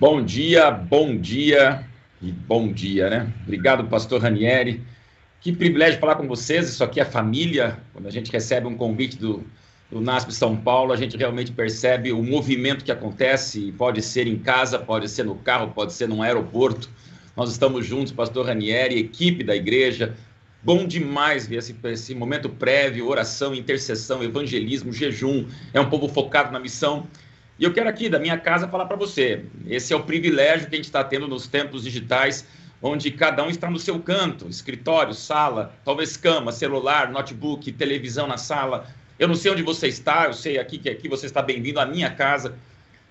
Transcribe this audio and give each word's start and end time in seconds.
Bom 0.00 0.24
dia, 0.24 0.70
bom 0.70 1.14
dia 1.14 1.86
e 2.22 2.32
bom 2.32 2.72
dia, 2.72 3.10
né? 3.10 3.30
Obrigado, 3.42 3.84
pastor 3.84 4.22
Ranieri. 4.22 4.82
Que 5.42 5.52
privilégio 5.52 6.00
falar 6.00 6.14
com 6.14 6.26
vocês. 6.26 6.70
Isso 6.70 6.82
aqui 6.82 7.00
é 7.00 7.04
família. 7.04 7.78
Quando 7.92 8.06
a 8.06 8.10
gente 8.10 8.32
recebe 8.32 8.66
um 8.66 8.78
convite 8.78 9.18
do, 9.18 9.44
do 9.90 10.00
NASP 10.00 10.32
São 10.32 10.56
Paulo, 10.56 10.94
a 10.94 10.96
gente 10.96 11.18
realmente 11.18 11.52
percebe 11.52 12.12
o 12.12 12.22
movimento 12.22 12.82
que 12.82 12.90
acontece. 12.90 13.72
Pode 13.72 14.00
ser 14.00 14.26
em 14.26 14.38
casa, 14.38 14.78
pode 14.78 15.06
ser 15.06 15.24
no 15.26 15.34
carro, 15.34 15.70
pode 15.74 15.92
ser 15.92 16.08
num 16.08 16.22
aeroporto. 16.22 16.88
Nós 17.36 17.50
estamos 17.50 17.84
juntos, 17.84 18.10
pastor 18.10 18.46
Ranieri, 18.46 18.98
equipe 18.98 19.44
da 19.44 19.54
igreja. 19.54 20.16
Bom 20.62 20.86
demais 20.86 21.46
ver 21.46 21.56
esse, 21.56 21.76
esse 21.84 22.14
momento 22.14 22.48
prévio, 22.48 23.06
oração, 23.06 23.54
intercessão, 23.54 24.24
evangelismo, 24.24 24.94
jejum. 24.94 25.46
É 25.74 25.80
um 25.80 25.90
povo 25.90 26.08
focado 26.08 26.50
na 26.50 26.58
missão. 26.58 27.06
E 27.60 27.64
eu 27.64 27.74
quero 27.74 27.90
aqui, 27.90 28.08
da 28.08 28.18
minha 28.18 28.38
casa, 28.38 28.66
falar 28.66 28.86
para 28.86 28.96
você: 28.96 29.44
esse 29.66 29.92
é 29.92 29.96
o 29.96 30.02
privilégio 30.02 30.66
que 30.66 30.74
a 30.74 30.78
gente 30.78 30.86
está 30.86 31.04
tendo 31.04 31.28
nos 31.28 31.46
tempos 31.46 31.82
digitais, 31.82 32.46
onde 32.80 33.10
cada 33.10 33.44
um 33.44 33.50
está 33.50 33.68
no 33.68 33.78
seu 33.78 34.00
canto 34.00 34.48
escritório, 34.48 35.12
sala, 35.12 35.74
talvez 35.84 36.16
cama, 36.16 36.52
celular, 36.52 37.12
notebook, 37.12 37.70
televisão 37.72 38.26
na 38.26 38.38
sala. 38.38 38.86
Eu 39.18 39.28
não 39.28 39.34
sei 39.34 39.52
onde 39.52 39.62
você 39.62 39.88
está, 39.88 40.24
eu 40.24 40.32
sei 40.32 40.58
aqui 40.58 40.78
que 40.78 40.88
aqui 40.88 41.06
você 41.06 41.26
está 41.26 41.42
bem-vindo 41.42 41.78
à 41.78 41.84
minha 41.84 42.08
casa. 42.08 42.56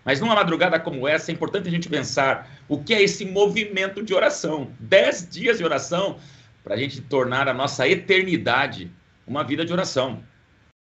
Mas 0.03 0.19
numa 0.19 0.33
madrugada 0.33 0.79
como 0.79 1.07
essa, 1.07 1.29
é 1.29 1.33
importante 1.35 1.67
a 1.67 1.71
gente 1.71 1.87
pensar 1.87 2.49
o 2.67 2.83
que 2.83 2.95
é 2.95 3.03
esse 3.03 3.25
movimento 3.25 4.01
de 4.01 4.15
oração. 4.15 4.71
Dez 4.79 5.29
dias 5.29 5.59
de 5.59 5.63
oração 5.63 6.17
para 6.63 6.73
a 6.73 6.77
gente 6.77 7.01
tornar 7.01 7.47
a 7.47 7.53
nossa 7.53 7.87
eternidade 7.87 8.89
uma 9.27 9.43
vida 9.43 9.63
de 9.63 9.71
oração. 9.71 10.23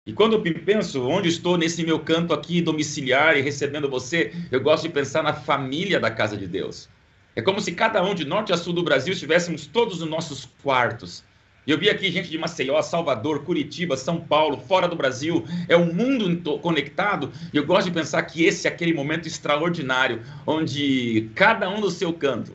E 0.06 0.12
quando 0.12 0.34
eu 0.34 0.42
penso 0.42 1.08
onde 1.08 1.30
estou 1.30 1.56
nesse 1.56 1.82
meu 1.82 1.98
canto 1.98 2.34
aqui 2.34 2.60
domiciliar 2.60 3.38
e 3.38 3.40
recebendo 3.40 3.88
você, 3.88 4.34
eu 4.52 4.60
gosto 4.60 4.82
de 4.82 4.90
pensar 4.90 5.22
na 5.22 5.32
família 5.32 5.98
da 5.98 6.10
casa 6.10 6.36
de 6.36 6.46
Deus. 6.46 6.90
É 7.34 7.40
como 7.40 7.58
se 7.58 7.72
cada 7.72 8.04
um 8.04 8.14
de 8.14 8.26
norte 8.26 8.52
a 8.52 8.56
sul 8.58 8.74
do 8.74 8.82
Brasil 8.82 9.14
estivéssemos 9.14 9.66
todos 9.66 10.00
nos 10.00 10.10
nossos 10.10 10.46
quartos. 10.62 11.24
Eu 11.66 11.78
vi 11.78 11.88
aqui 11.88 12.10
gente 12.10 12.28
de 12.28 12.36
Maceió, 12.36 12.82
Salvador, 12.82 13.44
Curitiba, 13.44 13.96
São 13.96 14.20
Paulo, 14.20 14.58
fora 14.58 14.86
do 14.86 14.94
Brasil. 14.94 15.42
É 15.70 15.76
um 15.76 15.90
mundo 15.90 16.58
conectado. 16.58 17.32
E 17.50 17.56
eu 17.56 17.64
gosto 17.64 17.86
de 17.86 17.94
pensar 17.94 18.22
que 18.24 18.44
esse 18.44 18.68
é 18.68 18.70
aquele 18.70 18.92
momento 18.92 19.26
extraordinário, 19.26 20.22
onde 20.46 21.30
cada 21.34 21.70
um 21.70 21.80
no 21.80 21.90
seu 21.90 22.12
canto 22.12 22.52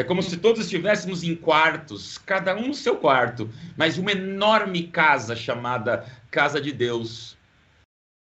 é 0.00 0.02
como 0.02 0.22
se 0.22 0.38
todos 0.38 0.62
estivéssemos 0.62 1.22
em 1.22 1.36
quartos, 1.36 2.16
cada 2.16 2.56
um 2.56 2.68
no 2.68 2.74
seu 2.74 2.96
quarto, 2.96 3.50
mas 3.76 3.98
uma 3.98 4.12
enorme 4.12 4.84
casa 4.84 5.36
chamada 5.36 6.06
Casa 6.30 6.60
de 6.60 6.72
Deus. 6.72 7.36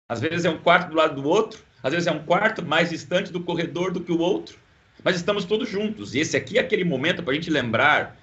Às 0.10 0.20
vezes 0.20 0.46
é 0.46 0.50
um 0.50 0.58
quarto 0.58 0.90
do 0.90 0.96
lado 0.96 1.22
do 1.22 1.28
outro, 1.28 1.64
às 1.82 1.92
vezes 1.92 2.08
é 2.08 2.12
um 2.12 2.24
quarto 2.24 2.64
mais 2.64 2.90
distante 2.90 3.32
do 3.32 3.44
corredor 3.44 3.92
do 3.92 4.02
que 4.02 4.12
o 4.12 4.20
outro, 4.20 4.58
mas 5.04 5.16
estamos 5.16 5.46
todos 5.46 5.70
juntos. 5.70 6.14
E 6.14 6.20
esse 6.20 6.36
aqui 6.36 6.58
é 6.58 6.62
aquele 6.62 6.84
momento 6.84 7.24
para 7.24 7.32
a 7.32 7.36
gente 7.36 7.50
lembrar 7.50 8.18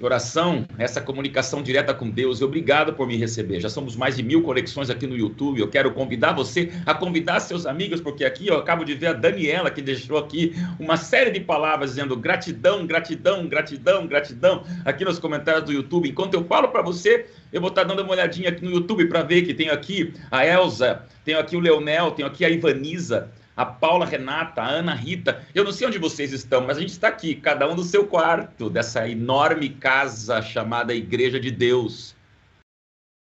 oração, 0.00 0.64
essa 0.78 1.00
comunicação 1.00 1.60
direta 1.60 1.92
com 1.92 2.08
Deus. 2.08 2.40
Obrigado 2.40 2.92
por 2.92 3.06
me 3.06 3.16
receber. 3.16 3.60
Já 3.60 3.68
somos 3.68 3.96
mais 3.96 4.16
de 4.16 4.22
mil 4.22 4.42
conexões 4.42 4.90
aqui 4.90 5.08
no 5.08 5.16
YouTube. 5.16 5.60
Eu 5.60 5.68
quero 5.68 5.92
convidar 5.92 6.32
você 6.32 6.70
a 6.86 6.94
convidar 6.94 7.40
seus 7.40 7.66
amigos, 7.66 8.00
porque 8.00 8.24
aqui 8.24 8.46
eu 8.46 8.56
acabo 8.56 8.84
de 8.84 8.94
ver 8.94 9.08
a 9.08 9.12
Daniela 9.12 9.72
que 9.72 9.82
deixou 9.82 10.16
aqui 10.16 10.54
uma 10.78 10.96
série 10.96 11.32
de 11.32 11.40
palavras 11.40 11.90
dizendo 11.90 12.16
gratidão, 12.16 12.86
gratidão, 12.86 13.48
gratidão, 13.48 14.06
gratidão 14.06 14.62
aqui 14.84 15.04
nos 15.04 15.18
comentários 15.18 15.64
do 15.64 15.72
YouTube. 15.72 16.08
Enquanto 16.08 16.34
eu 16.34 16.44
falo 16.44 16.68
para 16.68 16.82
você, 16.82 17.26
eu 17.52 17.60
vou 17.60 17.70
estar 17.70 17.82
dando 17.82 18.02
uma 18.02 18.12
olhadinha 18.12 18.50
aqui 18.50 18.64
no 18.64 18.70
YouTube 18.70 19.06
para 19.06 19.22
ver 19.22 19.42
que 19.42 19.52
tem 19.52 19.68
aqui 19.68 20.14
a 20.30 20.46
Elza, 20.46 21.02
tenho 21.24 21.40
aqui 21.40 21.56
o 21.56 21.60
Leonel, 21.60 22.12
tenho 22.12 22.28
aqui 22.28 22.44
a 22.44 22.48
Ivaniza, 22.48 23.30
a 23.58 23.66
Paula 23.66 24.06
Renata, 24.06 24.62
a 24.62 24.68
Ana 24.68 24.94
Rita. 24.94 25.44
Eu 25.52 25.64
não 25.64 25.72
sei 25.72 25.88
onde 25.88 25.98
vocês 25.98 26.32
estão, 26.32 26.64
mas 26.64 26.76
a 26.76 26.80
gente 26.80 26.90
está 26.90 27.08
aqui, 27.08 27.34
cada 27.34 27.68
um 27.68 27.74
no 27.74 27.82
seu 27.82 28.06
quarto, 28.06 28.70
dessa 28.70 29.08
enorme 29.08 29.68
casa 29.70 30.40
chamada 30.40 30.94
Igreja 30.94 31.40
de 31.40 31.50
Deus. 31.50 32.14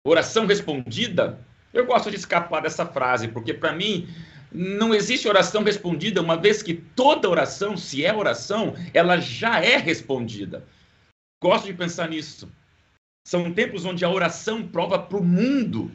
Oração 0.05 0.45
respondida? 0.45 1.39
Eu 1.73 1.85
gosto 1.85 2.11
de 2.11 2.17
escapar 2.17 2.61
dessa 2.61 2.85
frase, 2.85 3.29
porque 3.29 3.53
para 3.53 3.71
mim 3.71 4.09
não 4.51 4.93
existe 4.93 5.25
oração 5.25 5.63
respondida, 5.63 6.21
uma 6.21 6.35
vez 6.35 6.61
que 6.61 6.73
toda 6.73 7.29
oração, 7.29 7.77
se 7.77 8.03
é 8.03 8.13
oração, 8.13 8.75
ela 8.93 9.21
já 9.21 9.63
é 9.63 9.77
respondida. 9.77 10.65
Gosto 11.41 11.67
de 11.67 11.73
pensar 11.73 12.09
nisso. 12.09 12.51
São 13.25 13.53
tempos 13.53 13.85
onde 13.85 14.03
a 14.03 14.09
oração 14.09 14.67
prova 14.67 14.99
para 14.99 15.17
o 15.17 15.23
mundo 15.23 15.89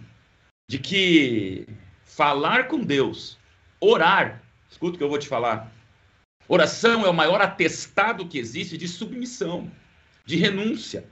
de 0.66 0.78
que 0.78 1.66
falar 2.04 2.68
com 2.68 2.80
Deus 2.80 3.36
Orar, 3.86 4.42
escuta 4.70 4.94
o 4.94 4.98
que 4.98 5.04
eu 5.04 5.10
vou 5.10 5.18
te 5.18 5.28
falar. 5.28 5.70
Oração 6.48 7.04
é 7.04 7.08
o 7.08 7.12
maior 7.12 7.42
atestado 7.42 8.26
que 8.26 8.38
existe 8.38 8.78
de 8.78 8.88
submissão, 8.88 9.70
de 10.24 10.36
renúncia. 10.36 11.04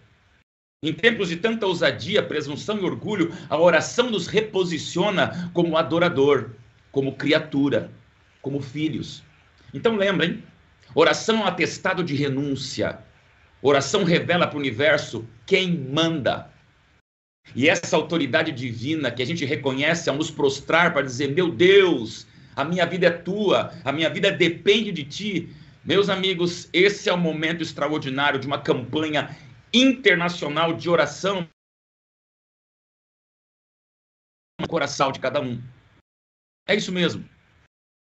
Em 0.83 0.93
tempos 0.93 1.29
de 1.29 1.37
tanta 1.37 1.67
ousadia, 1.67 2.23
presunção 2.23 2.79
e 2.79 2.85
orgulho, 2.85 3.31
a 3.51 3.59
oração 3.59 4.11
nos 4.11 4.27
reposiciona 4.27 5.51
como 5.53 5.77
adorador, 5.77 6.53
como 6.91 7.15
criatura, 7.15 7.91
como 8.41 8.61
filhos. 8.61 9.23
Então 9.75 9.95
lembrem, 9.95 10.43
oração 10.95 11.41
é 11.41 11.41
um 11.41 11.47
atestado 11.47 12.03
de 12.03 12.15
renúncia. 12.15 13.01
Oração 13.61 14.03
revela 14.03 14.47
para 14.47 14.57
o 14.57 14.61
universo 14.61 15.27
quem 15.45 15.77
manda. 15.77 16.51
E 17.55 17.69
essa 17.69 17.97
autoridade 17.97 18.51
divina 18.51 19.11
que 19.11 19.23
a 19.23 19.27
gente 19.27 19.45
reconhece 19.45 20.09
ao 20.09 20.17
nos 20.17 20.31
prostrar 20.31 20.93
para 20.93 21.03
dizer: 21.03 21.35
Meu 21.35 21.51
Deus, 21.51 22.27
a 22.55 22.65
minha 22.65 22.87
vida 22.87 23.07
é 23.07 23.11
tua, 23.11 23.73
a 23.85 23.93
minha 23.93 24.11
vida 24.11 24.31
depende 24.31 24.93
de 24.93 25.05
ti. 25.05 25.57
Meus 25.85 26.09
amigos, 26.09 26.69
esse 26.73 27.09
é 27.09 27.13
o 27.13 27.19
momento 27.19 27.63
extraordinário 27.63 28.39
de 28.39 28.47
uma 28.47 28.61
campanha 28.61 29.37
internacional 29.73 30.75
de 30.75 30.89
oração 30.89 31.49
no 34.61 34.69
coração 34.69 35.11
de 35.11 35.19
cada 35.19 35.41
um. 35.41 35.61
É 36.69 36.75
isso 36.75 36.93
mesmo. 36.93 37.29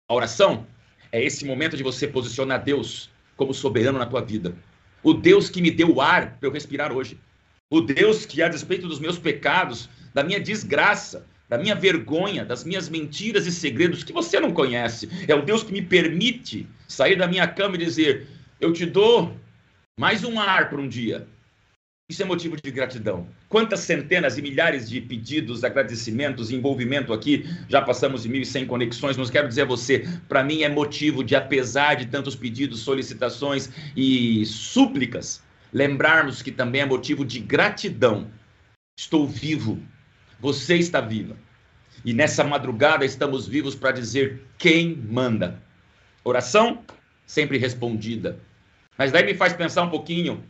A 0.09 0.13
oração 0.13 0.67
é 1.11 1.23
esse 1.23 1.45
momento 1.45 1.75
de 1.75 1.83
você 1.83 2.07
posicionar 2.07 2.63
Deus 2.63 3.09
como 3.35 3.53
soberano 3.53 3.97
na 3.97 4.05
tua 4.05 4.21
vida. 4.21 4.55
O 5.01 5.13
Deus 5.13 5.49
que 5.49 5.61
me 5.61 5.71
deu 5.71 5.95
o 5.95 6.01
ar 6.01 6.37
para 6.37 6.47
eu 6.47 6.51
respirar 6.51 6.91
hoje. 6.91 7.19
O 7.71 7.81
Deus 7.81 8.25
que, 8.25 8.43
a 8.43 8.49
despeito 8.49 8.87
dos 8.87 8.99
meus 8.99 9.17
pecados, 9.17 9.89
da 10.13 10.23
minha 10.23 10.39
desgraça, 10.39 11.25
da 11.47 11.57
minha 11.57 11.75
vergonha, 11.75 12.43
das 12.43 12.63
minhas 12.63 12.89
mentiras 12.89 13.45
e 13.45 13.51
segredos 13.51 14.03
que 14.03 14.13
você 14.13 14.39
não 14.39 14.51
conhece. 14.51 15.09
É 15.27 15.35
o 15.35 15.41
Deus 15.41 15.63
que 15.63 15.71
me 15.71 15.81
permite 15.81 16.67
sair 16.87 17.15
da 17.15 17.27
minha 17.27 17.47
cama 17.47 17.75
e 17.75 17.79
dizer: 17.79 18.27
Eu 18.59 18.73
te 18.73 18.85
dou 18.85 19.35
mais 19.99 20.23
um 20.23 20.39
ar 20.39 20.69
por 20.69 20.79
um 20.79 20.87
dia. 20.87 21.27
Isso 22.07 22.21
é 22.21 22.25
motivo 22.25 22.55
de 22.55 22.69
gratidão. 22.69 23.27
Quantas 23.49 23.79
centenas 23.79 24.37
e 24.37 24.41
milhares 24.41 24.87
de 24.87 25.01
pedidos, 25.01 25.63
agradecimentos, 25.63 26.51
envolvimento 26.51 27.11
aqui, 27.11 27.49
já 27.67 27.81
passamos 27.81 28.21
de 28.21 28.29
1.100 28.29 28.67
conexões, 28.67 29.17
mas 29.17 29.31
quero 29.31 29.47
dizer 29.47 29.63
a 29.63 29.65
você, 29.65 30.07
para 30.29 30.43
mim 30.43 30.61
é 30.61 30.69
motivo 30.69 31.23
de, 31.23 31.35
apesar 31.35 31.95
de 31.95 32.05
tantos 32.05 32.35
pedidos, 32.35 32.81
solicitações 32.81 33.71
e 33.97 34.45
súplicas, 34.45 35.41
lembrarmos 35.73 36.43
que 36.43 36.51
também 36.51 36.81
é 36.81 36.85
motivo 36.85 37.25
de 37.25 37.39
gratidão. 37.39 38.29
Estou 38.99 39.27
vivo, 39.27 39.81
você 40.45 40.75
está 40.75 41.01
viva. 41.01 41.35
E 42.03 42.13
nessa 42.13 42.43
madrugada 42.43 43.03
estamos 43.03 43.47
vivos 43.47 43.73
para 43.73 43.91
dizer 43.91 44.45
quem 44.59 44.95
manda. 44.95 45.59
Oração 46.23 46.85
sempre 47.25 47.57
respondida. 47.57 48.39
Mas 48.95 49.11
daí 49.11 49.25
me 49.25 49.33
faz 49.33 49.53
pensar 49.53 49.81
um 49.81 49.89
pouquinho. 49.89 50.43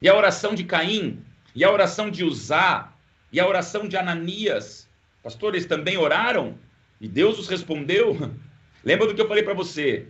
E 0.00 0.08
a 0.08 0.16
oração 0.16 0.54
de 0.54 0.62
Caim? 0.62 1.20
E 1.52 1.64
a 1.64 1.72
oração 1.72 2.12
de 2.12 2.22
Uzá? 2.22 2.92
E 3.32 3.40
a 3.40 3.48
oração 3.48 3.88
de 3.88 3.96
Ananias? 3.96 4.88
Pastores 5.20 5.66
também 5.66 5.96
oraram? 5.96 6.56
E 7.00 7.08
Deus 7.08 7.36
os 7.36 7.48
respondeu? 7.48 8.16
Lembra 8.84 9.08
do 9.08 9.16
que 9.16 9.20
eu 9.20 9.26
falei 9.26 9.42
para 9.42 9.52
você? 9.52 10.06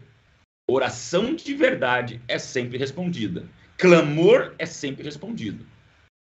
Oração 0.69 1.35
de 1.35 1.55
verdade 1.55 2.21
é 2.29 2.39
sempre 2.39 2.77
respondida. 2.77 3.47
Clamor 3.79 4.55
é 4.59 4.67
sempre 4.67 5.03
respondido. 5.03 5.65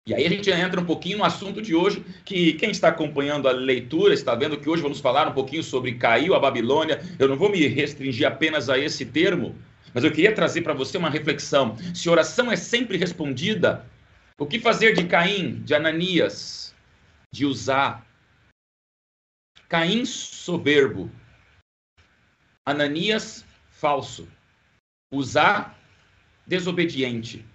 E 0.08 0.16
aí 0.16 0.26
a 0.26 0.30
gente 0.30 0.50
entra 0.50 0.82
um 0.82 0.86
pouquinho 0.86 1.20
no 1.20 1.24
assunto 1.24 1.62
de 1.62 1.76
hoje, 1.76 2.04
que 2.26 2.54
quem 2.54 2.72
está 2.72 2.88
acompanhando 2.88 3.48
a 3.48 3.52
leitura 3.52 4.16
está 4.16 4.34
vendo 4.34 4.60
que 4.60 4.68
hoje 4.68 4.82
vamos 4.82 5.00
falar 5.00 5.28
um 5.28 5.34
pouquinho 5.34 5.62
sobre 5.62 5.94
caiu 5.94 6.34
a 6.34 6.40
Babilônia. 6.40 7.00
Eu 7.20 7.28
não 7.28 7.38
vou 7.38 7.50
me 7.50 7.68
restringir 7.68 8.28
apenas 8.28 8.68
a 8.68 8.80
esse 8.80 9.06
termo, 9.06 9.56
mas 9.94 10.04
eu 10.04 10.12
queria 10.12 10.34
trazer 10.34 10.64
para 10.64 10.74
você 10.74 10.98
uma 10.98 11.10
reflexão. 11.10 11.78
Se 11.94 12.10
oração 12.10 12.52
é 12.52 12.56
sempre 12.56 12.98
respondida, 12.98 13.86
o 14.40 14.46
que 14.48 14.60
fazer 14.60 14.96
de 14.96 15.06
Caim, 15.06 15.62
de 15.62 15.76
Ananias, 15.76 16.74
de 17.32 17.46
Uzá? 17.46 18.04
Caim 19.70 20.04
soberbo, 20.04 21.12
Ananias 22.66 23.46
falso, 23.70 24.28
Uzá 25.14 25.76
desobediente. 26.48 27.46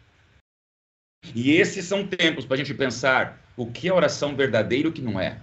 E 1.34 1.52
esses 1.52 1.84
são 1.84 2.06
tempos 2.06 2.44
para 2.44 2.54
a 2.54 2.58
gente 2.58 2.74
pensar 2.74 3.40
o 3.56 3.66
que 3.66 3.88
é 3.88 3.92
oração 3.92 4.36
verdadeira 4.36 4.86
e 4.86 4.90
o 4.90 4.92
que 4.92 5.02
não 5.02 5.20
é. 5.20 5.38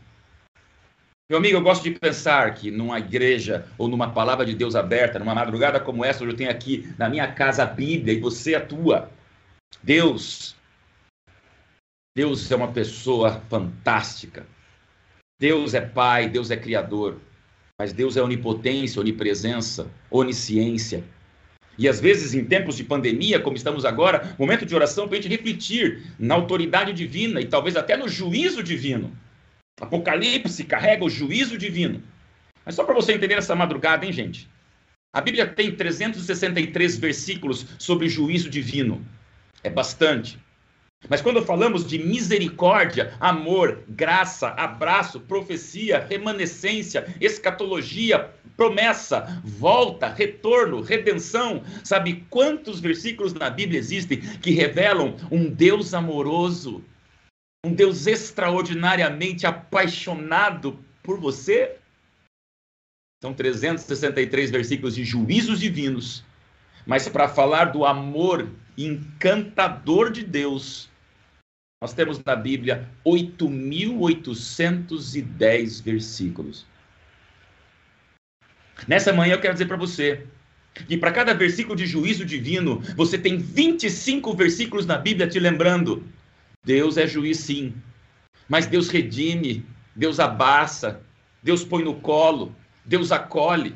Meu 1.30 1.38
amigo, 1.40 1.58
eu 1.58 1.62
gosto 1.62 1.84
de 1.84 1.92
pensar 1.92 2.54
que 2.54 2.70
numa 2.70 3.00
igreja 3.00 3.66
ou 3.78 3.88
numa 3.88 4.12
palavra 4.12 4.46
de 4.46 4.54
Deus 4.54 4.76
aberta, 4.76 5.18
numa 5.18 5.34
madrugada 5.34 5.80
como 5.80 6.04
essa, 6.04 6.24
onde 6.24 6.34
eu 6.34 6.38
tenho 6.38 6.52
aqui 6.52 6.94
na 6.98 7.10
minha 7.10 7.32
casa 7.32 7.64
a 7.64 7.66
Bíblia 7.66 8.14
e 8.14 8.20
você 8.20 8.56
a 8.56 8.66
tua, 8.66 9.10
Deus, 9.82 10.56
Deus 12.16 12.52
é 12.52 12.56
uma 12.56 12.72
pessoa 12.72 13.42
fantástica. 13.50 14.46
Deus 15.40 15.74
é 15.74 15.82
Pai, 15.82 16.30
Deus 16.30 16.52
é 16.52 16.58
Criador, 16.58 17.20
mas 17.80 17.92
Deus 17.92 18.16
é 18.16 18.22
onipotência, 18.22 19.02
onipresença, 19.02 19.90
onisciência. 20.12 21.04
E 21.78 21.88
às 21.90 22.00
vezes, 22.00 22.34
em 22.34 22.46
tempos 22.46 22.78
de 22.78 22.84
pandemia, 22.84 23.40
como 23.40 23.56
estamos 23.56 23.84
agora, 23.84 24.36
momento 24.38 24.66
de 24.66 24.76
oração 24.76 25.08
para 25.08 25.18
a 25.18 25.22
gente 25.22 25.32
refletir 25.32 26.04
na 26.20 26.36
autoridade 26.36 26.94
divina 26.94 27.42
e 27.42 27.46
talvez 27.46 27.76
até 27.76 27.98
no 27.98 28.08
juízo 28.08 28.62
divino. 28.62 29.12
Apocalipse 29.82 30.64
carrega 30.64 31.04
o 31.04 31.10
juízo 31.10 31.58
divino. 31.58 32.02
Mas 32.66 32.76
só 32.76 32.84
para 32.84 32.94
você 32.94 33.14
entender 33.14 33.36
essa 33.36 33.56
madrugada, 33.56 34.06
hein, 34.06 34.14
gente? 34.14 34.48
A 35.12 35.22
Bíblia 35.22 35.48
tem 35.48 35.76
363 35.76 36.98
versículos 36.98 37.66
sobre 37.78 38.08
juízo 38.08 38.50
divino. 38.50 39.06
É 39.64 39.70
bastante. 39.70 40.40
Mas 41.10 41.22
quando 41.22 41.44
falamos 41.44 41.86
de 41.86 42.00
misericórdia, 42.00 43.14
amor, 43.20 43.84
graça, 43.90 44.50
abraço, 44.50 45.20
profecia, 45.20 46.06
remanescência, 46.10 47.14
escatologia, 47.20 48.32
promessa, 48.56 49.42
volta, 49.44 50.08
retorno, 50.08 50.82
redenção, 50.82 51.64
sabe 51.84 52.26
quantos 52.30 52.80
versículos 52.80 53.34
na 53.34 53.50
Bíblia 53.50 53.80
existem 53.80 54.20
que 54.20 54.52
revelam 54.52 55.16
um 55.30 55.50
Deus 55.50 55.94
amoroso, 55.94 56.84
um 57.66 57.74
Deus 57.74 58.08
extraordinariamente 58.08 59.46
apaixonado 59.46 60.80
por 61.02 61.20
você? 61.20 61.78
São 63.22 63.34
363 63.34 64.52
versículos 64.52 64.96
de 64.96 65.04
juízos 65.04 65.60
divinos. 65.60 66.24
Mas 66.86 67.08
para 67.08 67.30
falar 67.30 67.66
do 67.66 67.86
amor 67.86 68.50
encantador 68.78 70.12
de 70.12 70.24
Deus, 70.24 70.90
nós 71.84 71.92
temos 71.92 72.24
na 72.24 72.34
Bíblia 72.34 72.88
8.810 73.06 75.84
versículos. 75.84 76.66
Nessa 78.88 79.12
manhã 79.12 79.34
eu 79.34 79.42
quero 79.42 79.52
dizer 79.52 79.66
para 79.66 79.76
você 79.76 80.26
que 80.88 80.96
para 80.96 81.12
cada 81.12 81.34
versículo 81.34 81.76
de 81.76 81.86
juízo 81.86 82.24
divino, 82.24 82.82
você 82.96 83.18
tem 83.18 83.38
25 83.38 84.34
versículos 84.34 84.86
na 84.86 84.98
Bíblia 84.98 85.28
te 85.28 85.42
lembrando: 85.42 86.08
Deus 86.64 86.96
é 86.96 87.06
juiz 87.06 87.40
sim, 87.40 87.74
mas 88.48 88.66
Deus 88.66 88.88
redime, 88.88 89.66
Deus 89.94 90.22
abraça, 90.22 91.02
Deus 91.44 91.66
põe 91.66 91.84
no 91.84 91.96
colo, 91.96 92.56
Deus 92.86 93.12
acolhe. 93.12 93.76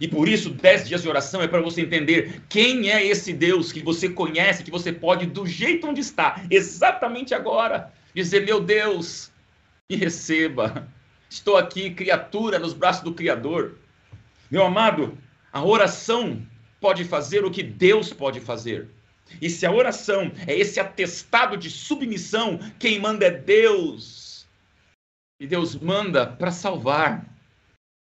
E 0.00 0.08
por 0.08 0.28
isso, 0.28 0.50
dez 0.50 0.86
dias 0.86 1.02
de 1.02 1.08
oração 1.08 1.42
é 1.42 1.48
para 1.48 1.60
você 1.60 1.82
entender 1.82 2.42
quem 2.48 2.90
é 2.90 3.04
esse 3.04 3.32
Deus 3.32 3.70
que 3.70 3.80
você 3.80 4.08
conhece, 4.08 4.64
que 4.64 4.70
você 4.70 4.92
pode, 4.92 5.26
do 5.26 5.46
jeito 5.46 5.86
onde 5.86 6.00
está, 6.00 6.44
exatamente 6.50 7.34
agora, 7.34 7.92
dizer: 8.14 8.44
Meu 8.44 8.60
Deus, 8.60 9.30
me 9.90 9.96
receba. 9.96 10.88
Estou 11.28 11.56
aqui, 11.56 11.90
criatura, 11.90 12.58
nos 12.58 12.72
braços 12.72 13.02
do 13.02 13.14
Criador. 13.14 13.76
Meu 14.50 14.64
amado, 14.64 15.16
a 15.52 15.64
oração 15.64 16.44
pode 16.80 17.04
fazer 17.04 17.44
o 17.44 17.50
que 17.50 17.62
Deus 17.62 18.12
pode 18.12 18.40
fazer. 18.40 18.88
E 19.40 19.48
se 19.48 19.64
a 19.66 19.72
oração 19.72 20.30
é 20.46 20.56
esse 20.56 20.78
atestado 20.78 21.56
de 21.56 21.70
submissão, 21.70 22.58
quem 22.78 23.00
manda 23.00 23.26
é 23.26 23.30
Deus. 23.30 24.46
E 25.40 25.46
Deus 25.46 25.74
manda 25.74 26.26
para 26.26 26.50
salvar. 26.50 27.26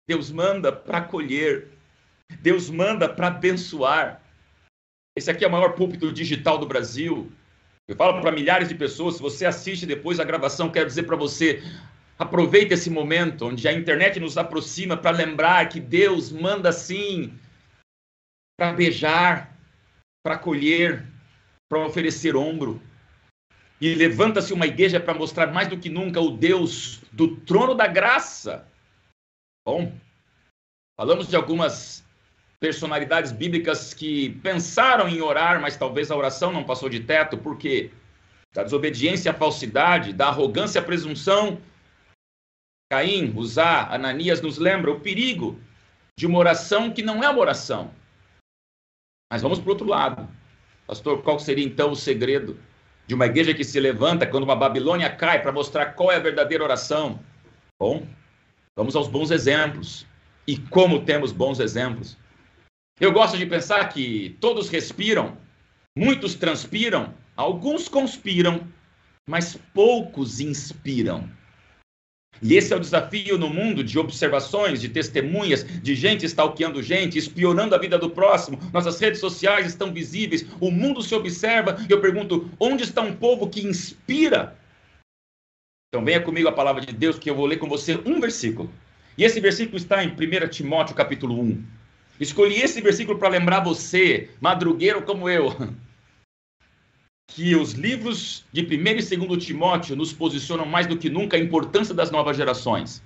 Deus 0.08 0.30
manda 0.30 0.72
para 0.72 0.98
acolher. 0.98 1.70
Deus 2.40 2.70
manda 2.70 3.08
para 3.08 3.28
abençoar. 3.28 4.20
Esse 5.16 5.30
aqui 5.30 5.44
é 5.44 5.48
o 5.48 5.50
maior 5.50 5.74
púlpito 5.74 6.12
digital 6.12 6.58
do 6.58 6.66
Brasil. 6.66 7.30
Eu 7.86 7.96
falo 7.96 8.20
para 8.20 8.32
milhares 8.32 8.68
de 8.68 8.74
pessoas, 8.74 9.16
se 9.16 9.22
você 9.22 9.44
assiste 9.44 9.86
depois 9.86 10.18
a 10.18 10.24
gravação, 10.24 10.70
quero 10.70 10.86
dizer 10.86 11.02
para 11.04 11.16
você, 11.16 11.62
aproveite 12.18 12.74
esse 12.74 12.88
momento 12.88 13.46
onde 13.46 13.68
a 13.68 13.72
internet 13.72 14.18
nos 14.18 14.38
aproxima 14.38 14.96
para 14.96 15.10
lembrar 15.10 15.68
que 15.68 15.80
Deus 15.80 16.32
manda 16.32 16.72
sim 16.72 17.38
para 18.56 18.72
beijar, 18.72 19.54
para 20.24 20.36
acolher, 20.36 21.04
para 21.68 21.86
oferecer 21.86 22.36
ombro. 22.36 22.80
E 23.80 23.94
levanta-se 23.94 24.52
uma 24.52 24.66
igreja 24.66 25.00
para 25.00 25.14
mostrar 25.14 25.48
mais 25.48 25.68
do 25.68 25.78
que 25.78 25.90
nunca 25.90 26.20
o 26.20 26.30
Deus 26.30 27.02
do 27.12 27.36
trono 27.36 27.74
da 27.74 27.86
graça. 27.86 28.66
Bom, 29.66 29.92
falamos 30.96 31.28
de 31.28 31.36
algumas 31.36 32.03
personalidades 32.64 33.30
bíblicas 33.30 33.92
que 33.92 34.30
pensaram 34.42 35.06
em 35.06 35.20
orar, 35.20 35.60
mas 35.60 35.76
talvez 35.76 36.10
a 36.10 36.16
oração 36.16 36.50
não 36.50 36.64
passou 36.64 36.88
de 36.88 37.00
teto, 37.00 37.36
porque 37.36 37.90
da 38.54 38.62
desobediência 38.62 39.32
à 39.32 39.34
falsidade, 39.34 40.14
da 40.14 40.28
arrogância 40.28 40.80
à 40.80 40.84
presunção. 40.84 41.60
Caim, 42.90 43.34
Uzá, 43.36 43.92
Ananias 43.92 44.40
nos 44.40 44.56
lembra 44.56 44.90
o 44.90 45.00
perigo 45.00 45.60
de 46.18 46.26
uma 46.26 46.38
oração 46.38 46.90
que 46.90 47.02
não 47.02 47.22
é 47.22 47.28
uma 47.28 47.38
oração. 47.38 47.90
Mas 49.30 49.42
vamos 49.42 49.58
para 49.58 49.68
o 49.68 49.72
outro 49.72 49.86
lado. 49.86 50.26
Pastor, 50.86 51.22
qual 51.22 51.38
seria 51.38 51.66
então 51.66 51.90
o 51.90 51.96
segredo 51.96 52.58
de 53.06 53.14
uma 53.14 53.26
igreja 53.26 53.52
que 53.52 53.64
se 53.64 53.78
levanta 53.78 54.26
quando 54.26 54.44
uma 54.44 54.56
Babilônia 54.56 55.14
cai 55.14 55.42
para 55.42 55.52
mostrar 55.52 55.92
qual 55.92 56.10
é 56.10 56.16
a 56.16 56.20
verdadeira 56.20 56.64
oração? 56.64 57.20
Bom, 57.78 58.06
vamos 58.74 58.96
aos 58.96 59.06
bons 59.06 59.30
exemplos. 59.30 60.06
E 60.46 60.56
como 60.56 61.04
temos 61.04 61.30
bons 61.30 61.60
exemplos? 61.60 62.16
Eu 63.00 63.12
gosto 63.12 63.36
de 63.36 63.44
pensar 63.44 63.88
que 63.88 64.36
todos 64.40 64.68
respiram, 64.68 65.36
muitos 65.96 66.36
transpiram, 66.36 67.12
alguns 67.36 67.88
conspiram, 67.88 68.68
mas 69.28 69.58
poucos 69.74 70.38
inspiram. 70.38 71.28
E 72.40 72.54
esse 72.54 72.72
é 72.72 72.76
o 72.76 72.80
desafio 72.80 73.36
no 73.36 73.48
mundo 73.48 73.82
de 73.82 73.98
observações, 73.98 74.80
de 74.80 74.88
testemunhas, 74.88 75.64
de 75.64 75.94
gente 75.94 76.24
stalkeando 76.26 76.82
gente, 76.82 77.18
espionando 77.18 77.74
a 77.74 77.78
vida 77.78 77.98
do 77.98 78.10
próximo. 78.10 78.58
Nossas 78.72 79.00
redes 79.00 79.18
sociais 79.18 79.66
estão 79.66 79.92
visíveis, 79.92 80.46
o 80.60 80.70
mundo 80.70 81.02
se 81.02 81.14
observa. 81.16 81.76
E 81.88 81.92
eu 81.92 82.00
pergunto: 82.00 82.48
onde 82.60 82.84
está 82.84 83.02
um 83.02 83.14
povo 83.14 83.48
que 83.48 83.66
inspira? 83.66 84.56
Então 85.88 86.04
venha 86.04 86.20
comigo 86.20 86.48
a 86.48 86.52
palavra 86.52 86.84
de 86.84 86.92
Deus, 86.92 87.18
que 87.18 87.28
eu 87.28 87.34
vou 87.34 87.46
ler 87.46 87.58
com 87.58 87.68
você 87.68 88.00
um 88.04 88.20
versículo. 88.20 88.70
E 89.16 89.24
esse 89.24 89.40
versículo 89.40 89.78
está 89.78 90.04
em 90.04 90.08
1 90.08 90.48
Timóteo 90.48 90.94
capítulo 90.94 91.40
1. 91.40 91.83
Escolhi 92.20 92.60
esse 92.60 92.80
versículo 92.80 93.18
para 93.18 93.28
lembrar 93.28 93.60
você, 93.60 94.30
madrugueiro 94.40 95.02
como 95.02 95.28
eu, 95.28 95.54
que 97.26 97.56
os 97.56 97.72
livros 97.72 98.44
de 98.52 98.62
1 98.62 98.64
e 99.12 99.16
2 99.16 99.44
Timóteo 99.44 99.96
nos 99.96 100.12
posicionam 100.12 100.64
mais 100.64 100.86
do 100.86 100.96
que 100.96 101.10
nunca 101.10 101.36
a 101.36 101.40
importância 101.40 101.94
das 101.94 102.10
novas 102.10 102.36
gerações. 102.36 103.02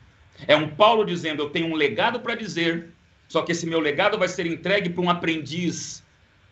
É 0.46 0.54
um 0.54 0.68
Paulo 0.68 1.04
dizendo: 1.04 1.42
Eu 1.42 1.50
tenho 1.50 1.66
um 1.66 1.74
legado 1.74 2.20
para 2.20 2.34
dizer, 2.34 2.90
só 3.28 3.42
que 3.42 3.52
esse 3.52 3.66
meu 3.66 3.80
legado 3.80 4.18
vai 4.18 4.28
ser 4.28 4.46
entregue 4.46 4.90
para 4.90 5.02
um 5.02 5.10
aprendiz. 5.10 6.04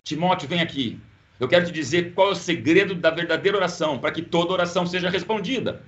Timóteo, 0.02 0.48
vem 0.48 0.60
aqui. 0.60 0.98
Eu 1.38 1.48
quero 1.48 1.66
te 1.66 1.72
dizer 1.72 2.14
qual 2.14 2.28
é 2.28 2.32
o 2.32 2.36
segredo 2.36 2.94
da 2.94 3.10
verdadeira 3.10 3.58
oração, 3.58 3.98
para 3.98 4.10
que 4.10 4.22
toda 4.22 4.52
oração 4.52 4.86
seja 4.86 5.10
respondida. 5.10 5.82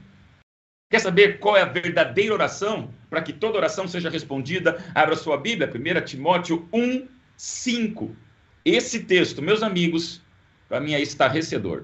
Quer 0.91 1.01
saber 1.01 1.39
qual 1.39 1.55
é 1.55 1.61
a 1.61 1.67
verdadeira 1.67 2.33
oração? 2.33 2.89
Para 3.11 3.21
que 3.21 3.31
toda 3.31 3.59
oração 3.59 3.87
seja 3.87 4.09
respondida, 4.09 4.83
abra 4.95 5.17
sua 5.17 5.37
Bíblia, 5.37 5.71
1 5.71 6.05
Timóteo 6.07 6.67
1, 6.73 7.07
5. 7.37 8.17
Esse 8.65 9.01
texto, 9.01 9.43
meus 9.43 9.63
amigos, 9.63 10.23
para 10.67 10.81
mim 10.81 10.95
é 10.95 11.01
estarrecedor. 11.01 11.83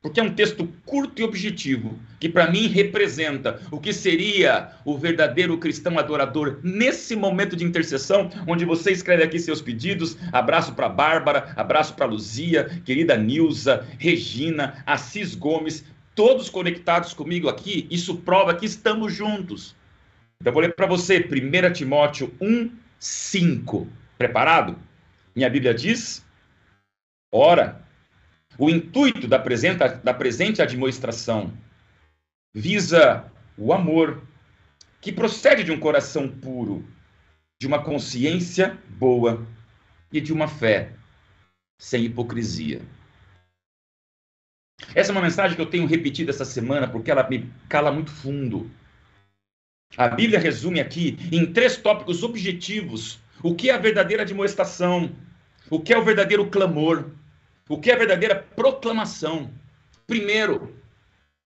Porque 0.00 0.18
é 0.18 0.22
um 0.22 0.32
texto 0.32 0.66
curto 0.86 1.20
e 1.20 1.24
objetivo, 1.24 1.98
que 2.18 2.30
para 2.30 2.50
mim 2.50 2.66
representa 2.68 3.60
o 3.70 3.78
que 3.78 3.92
seria 3.92 4.70
o 4.86 4.96
verdadeiro 4.96 5.58
cristão 5.58 5.98
adorador 5.98 6.60
nesse 6.62 7.14
momento 7.14 7.54
de 7.54 7.66
intercessão, 7.66 8.30
onde 8.46 8.64
você 8.64 8.90
escreve 8.90 9.22
aqui 9.22 9.38
seus 9.38 9.60
pedidos. 9.60 10.16
Abraço 10.32 10.72
para 10.72 10.88
Bárbara, 10.88 11.52
abraço 11.54 11.92
para 11.94 12.06
Luzia, 12.06 12.64
querida 12.86 13.18
Nilza, 13.18 13.86
Regina, 13.98 14.82
Assis 14.86 15.34
Gomes, 15.34 15.84
todos 16.14 16.50
conectados 16.50 17.12
comigo 17.12 17.48
aqui, 17.48 17.86
isso 17.90 18.16
prova 18.18 18.54
que 18.54 18.66
estamos 18.66 19.12
juntos. 19.14 19.74
Então, 20.40 20.52
vou 20.52 20.62
ler 20.62 20.74
para 20.74 20.86
você, 20.86 21.18
1 21.18 21.72
Timóteo 21.72 22.34
1, 22.40 22.70
5. 22.98 23.88
Preparado? 24.16 24.78
Minha 25.34 25.50
Bíblia 25.50 25.74
diz: 25.74 26.24
Ora, 27.32 27.84
o 28.58 28.68
intuito 28.68 29.28
da, 29.28 29.38
presenta, 29.38 29.88
da 29.88 30.12
presente 30.12 30.60
administração 30.60 31.52
visa 32.54 33.30
o 33.56 33.72
amor 33.72 34.22
que 35.00 35.12
procede 35.12 35.64
de 35.64 35.72
um 35.72 35.78
coração 35.78 36.28
puro, 36.28 36.84
de 37.60 37.66
uma 37.66 37.82
consciência 37.82 38.78
boa 38.88 39.46
e 40.12 40.20
de 40.20 40.32
uma 40.32 40.48
fé 40.48 40.92
sem 41.78 42.04
hipocrisia. 42.04 42.82
Essa 44.94 45.10
é 45.10 45.12
uma 45.12 45.22
mensagem 45.22 45.56
que 45.56 45.62
eu 45.62 45.70
tenho 45.70 45.86
repetido 45.86 46.30
essa 46.30 46.44
semana 46.44 46.88
porque 46.88 47.10
ela 47.10 47.28
me 47.28 47.50
cala 47.68 47.92
muito 47.92 48.10
fundo. 48.10 48.70
A 49.96 50.08
Bíblia 50.08 50.38
resume 50.38 50.80
aqui 50.80 51.18
em 51.32 51.52
três 51.52 51.76
tópicos 51.76 52.22
objetivos 52.22 53.20
o 53.42 53.54
que 53.54 53.70
é 53.70 53.74
a 53.74 53.78
verdadeira 53.78 54.22
admoestação, 54.22 55.10
o 55.68 55.80
que 55.80 55.92
é 55.92 55.98
o 55.98 56.04
verdadeiro 56.04 56.48
clamor, 56.48 57.10
o 57.68 57.78
que 57.78 57.90
é 57.90 57.94
a 57.94 57.98
verdadeira 57.98 58.34
proclamação. 58.34 59.50
Primeiro, 60.06 60.76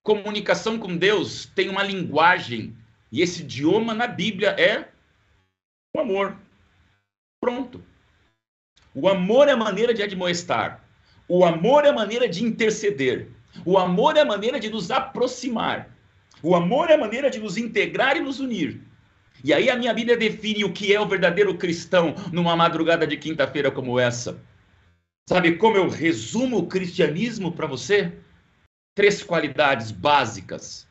comunicação 0.03 0.79
com 0.79 0.97
Deus 0.97 1.47
tem 1.55 1.69
uma 1.69 1.83
linguagem, 1.83 2.77
e 3.11 3.23
esse 3.23 3.43
idioma 3.43 3.95
na 3.95 4.07
Bíblia 4.07 4.51
é 4.51 4.89
o 5.95 6.01
amor. 6.01 6.37
Pronto. 7.41 7.83
O 8.95 9.09
amor 9.09 9.49
é 9.49 9.53
a 9.53 9.57
maneira 9.57 9.95
de 9.95 10.03
admoestar. 10.03 10.84
O 11.29 11.45
amor 11.45 11.85
é 11.85 11.89
a 11.89 11.93
maneira 11.93 12.29
de 12.29 12.45
interceder. 12.45 13.29
O 13.65 13.79
amor 13.79 14.17
é 14.17 14.21
a 14.21 14.25
maneira 14.25 14.61
de 14.61 14.69
nos 14.69 14.91
aproximar. 14.91 15.89
O 16.43 16.55
amor 16.55 16.91
é 16.91 16.95
a 16.95 16.99
maneira 16.99 17.31
de 17.31 17.39
nos 17.39 17.57
integrar 17.57 18.17
e 18.17 18.21
nos 18.21 18.41
unir. 18.41 18.81
E 19.43 19.53
aí 19.53 19.71
a 19.71 19.77
minha 19.77 19.93
Bíblia 19.93 20.17
define 20.17 20.65
o 20.65 20.73
que 20.73 20.93
é 20.95 21.01
o 21.01 21.07
verdadeiro 21.07 21.57
cristão 21.57 22.15
numa 22.33 22.57
madrugada 22.57 23.07
de 23.07 23.17
quinta-feira 23.17 23.71
como 23.71 23.99
essa. 23.99 24.39
Sabe 25.29 25.57
como 25.57 25.77
eu 25.77 25.89
resumo 25.89 26.59
o 26.59 26.67
cristianismo 26.67 27.53
para 27.53 27.67
você? 27.67 28.13
Três 28.95 29.23
qualidades 29.23 29.91
básicas. 29.91 30.87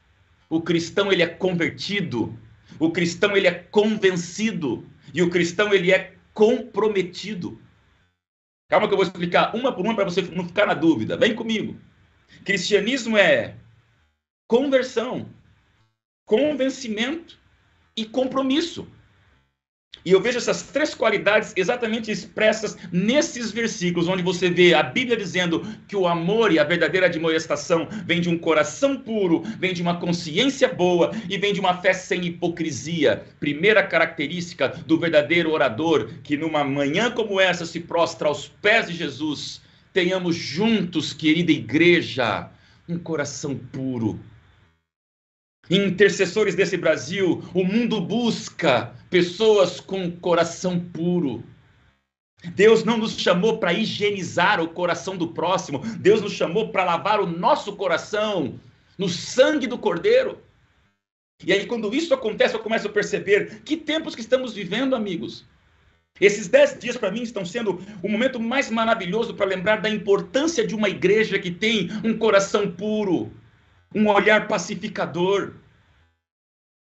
O 0.50 0.62
cristão 0.62 1.12
ele 1.12 1.24
é 1.24 1.28
convertido, 1.28 2.38
o 2.80 2.92
cristão 2.92 3.38
ele 3.38 3.48
é 3.48 3.54
convencido 3.54 4.86
e 5.14 5.22
o 5.22 5.30
cristão 5.30 5.74
ele 5.74 5.92
é 5.92 6.14
comprometido. 6.34 7.60
Calma 8.68 8.88
que 8.88 8.94
eu 8.94 8.98
vou 8.98 9.06
explicar 9.06 9.56
uma 9.56 9.72
por 9.72 9.86
uma 9.86 9.96
para 9.96 10.06
você 10.06 10.22
não 10.22 10.46
ficar 10.46 10.66
na 10.66 10.74
dúvida. 10.74 11.18
Vem 11.18 11.36
comigo. 11.36 11.80
Cristianismo 12.44 13.18
é 13.18 13.56
conversão, 14.48 15.30
convencimento 16.26 17.38
e 17.96 18.06
compromisso. 18.06 18.88
E 20.06 20.12
eu 20.12 20.20
vejo 20.20 20.38
essas 20.38 20.64
três 20.64 20.94
qualidades 20.94 21.54
exatamente 21.56 22.12
expressas 22.12 22.78
nesses 22.92 23.52
versículos, 23.52 24.10
onde 24.10 24.22
você 24.22 24.50
vê 24.50 24.74
a 24.74 24.84
Bíblia 24.84 25.16
dizendo 25.16 25.66
que 25.88 25.96
o 25.96 26.06
amor 26.06 26.52
e 26.52 26.60
a 26.60 26.64
verdadeira 26.64 27.06
admoestação 27.06 27.88
vem 28.06 28.20
de 28.20 28.28
um 28.30 28.38
coração 28.38 28.98
puro, 28.98 29.44
vem 29.58 29.74
de 29.74 29.82
uma 29.82 30.00
consciência 30.00 30.68
boa 30.68 31.12
e 31.30 31.38
vem 31.38 31.54
de 31.54 31.62
uma 31.62 31.78
fé 31.78 31.94
sem 31.94 32.26
hipocrisia. 32.26 33.24
Primeira 33.40 33.82
característica 33.82 34.68
do 34.86 35.00
verdadeiro 35.00 35.52
orador, 35.52 36.10
que 36.22 36.36
numa 36.36 36.66
manhã 36.66 37.10
como 37.10 37.40
essa 37.40 37.66
se 37.66 37.80
prostra 37.80 38.28
aos 38.28 38.50
pés 38.50 38.88
de 38.88 38.94
Jesus. 38.94 39.62
Tenhamos 39.94 40.36
juntos, 40.36 41.14
querida 41.14 41.52
igreja, 41.52 42.50
um 42.90 42.98
coração 42.98 43.56
puro, 43.56 44.20
intercessores 45.70 46.56
desse 46.56 46.78
Brasil, 46.78 47.44
o 47.54 47.64
mundo 47.64 48.02
busca 48.02 48.94
pessoas 49.10 49.80
com 49.80 50.12
coração 50.12 50.80
puro. 50.80 51.44
Deus 52.56 52.84
não 52.84 52.98
nos 52.98 53.18
chamou 53.18 53.58
para 53.58 53.74
higienizar 53.74 54.62
o 54.62 54.68
coração 54.68 55.16
do 55.16 55.30
próximo, 55.30 55.80
Deus 55.98 56.22
nos 56.22 56.34
chamou 56.34 56.70
para 56.70 56.84
lavar 56.84 57.22
o 57.22 57.26
nosso 57.26 57.74
coração 57.76 58.60
no 58.98 59.08
sangue 59.08 59.66
do 59.66 59.78
Cordeiro. 59.78 60.38
E 61.46 61.52
aí, 61.52 61.66
quando 61.66 61.94
isso 61.94 62.14
acontece, 62.14 62.56
eu 62.56 62.60
começo 62.60 62.88
a 62.88 62.92
perceber 62.92 63.62
que 63.64 63.78
tempos 63.78 64.16
que 64.16 64.22
estamos 64.22 64.54
vivendo, 64.54 64.96
amigos. 64.96 65.46
Esses 66.22 66.48
dez 66.48 66.78
dias 66.80 66.96
para 66.96 67.12
mim 67.12 67.24
estão 67.24 67.44
sendo 67.44 67.84
o 68.04 68.08
momento 68.08 68.40
mais 68.40 68.70
maravilhoso 68.70 69.34
para 69.34 69.48
lembrar 69.48 69.82
da 69.82 69.90
importância 69.90 70.66
de 70.66 70.76
uma 70.76 70.88
igreja 70.88 71.40
que 71.40 71.50
tem 71.50 71.90
um 72.04 72.18
coração 72.18 72.70
puro, 72.70 73.32
um 73.94 74.08
olhar 74.08 74.48
pacificador. 74.48 75.54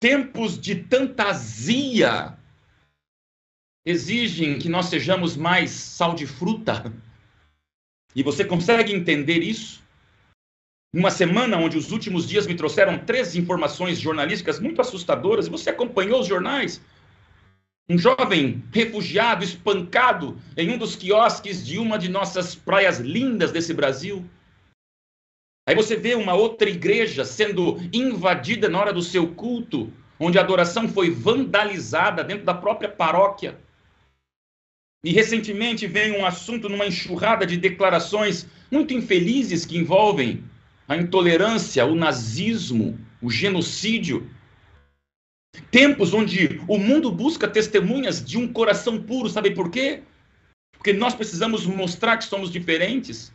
Tempos 0.01 0.60
de 0.60 0.75
tanta 0.75 1.25
azia 1.25 2.38
exigem 3.86 4.60
que 4.60 4.70
nós 4.70 4.86
sejamos 4.88 5.36
mais 5.36 5.72
sal 5.72 6.13
de 6.13 6.25
fruta. 6.25 6.94
E 8.15 8.24
você 8.24 8.46
consegue 8.46 8.94
entender 8.94 9.39
isso? 9.39 9.82
Uma 10.94 11.12
semana 11.12 11.58
onde 11.58 11.77
os 11.77 11.91
últimos 11.91 12.27
dias 12.27 12.48
me 12.48 12.56
trouxeram 12.56 12.98
três 12.98 13.36
informações 13.36 14.00
jornalísticas 14.00 14.60
muito 14.60 14.82
assustadoras, 14.82 15.46
e 15.46 15.50
você 15.50 15.70
acompanhou 15.70 16.20
os 16.20 16.27
jornais. 16.27 16.82
Um 17.88 17.98
jovem 17.98 18.63
refugiado, 18.72 19.44
espancado 19.44 20.39
em 20.58 20.72
um 20.72 20.77
dos 20.77 20.96
quiosques 20.96 21.65
de 21.65 21.77
uma 21.77 21.98
de 21.98 22.10
nossas 22.10 22.56
praias 22.56 23.00
lindas 23.00 23.51
desse 23.51 23.74
Brasil. 23.74 24.25
Aí 25.70 25.76
você 25.76 25.96
vê 25.96 26.16
uma 26.16 26.34
outra 26.34 26.68
igreja 26.68 27.24
sendo 27.24 27.78
invadida 27.94 28.68
na 28.68 28.80
hora 28.80 28.92
do 28.92 29.04
seu 29.04 29.28
culto, 29.28 29.94
onde 30.20 30.40
a 30.40 30.42
adoração 30.42 30.90
foi 30.90 31.12
vandalizada 31.12 32.24
dentro 32.24 32.44
da 32.44 32.56
própria 32.56 32.90
paróquia. 32.90 33.56
E 35.04 35.12
recentemente 35.12 35.86
veio 35.86 36.18
um 36.18 36.26
assunto 36.26 36.68
numa 36.68 36.88
enxurrada 36.88 37.46
de 37.46 37.56
declarações 37.56 38.48
muito 38.72 38.96
infelizes 38.96 39.64
que 39.64 39.78
envolvem 39.78 40.44
a 40.88 40.98
intolerância, 40.98 41.86
o 41.86 41.94
nazismo, 41.94 43.00
o 43.22 43.30
genocídio. 43.30 44.28
Tempos 45.70 46.16
onde 46.16 46.60
o 46.68 46.80
mundo 46.80 47.12
busca 47.12 47.48
testemunhas 47.48 48.26
de 48.26 48.40
um 48.40 48.52
coração 48.52 49.00
puro, 49.00 49.30
sabe 49.30 49.52
por 49.52 49.70
quê? 49.70 50.02
Porque 50.72 50.94
nós 50.94 51.14
precisamos 51.14 51.68
mostrar 51.68 52.18
que 52.18 52.26
somos 52.26 52.50
diferentes. 52.50 53.32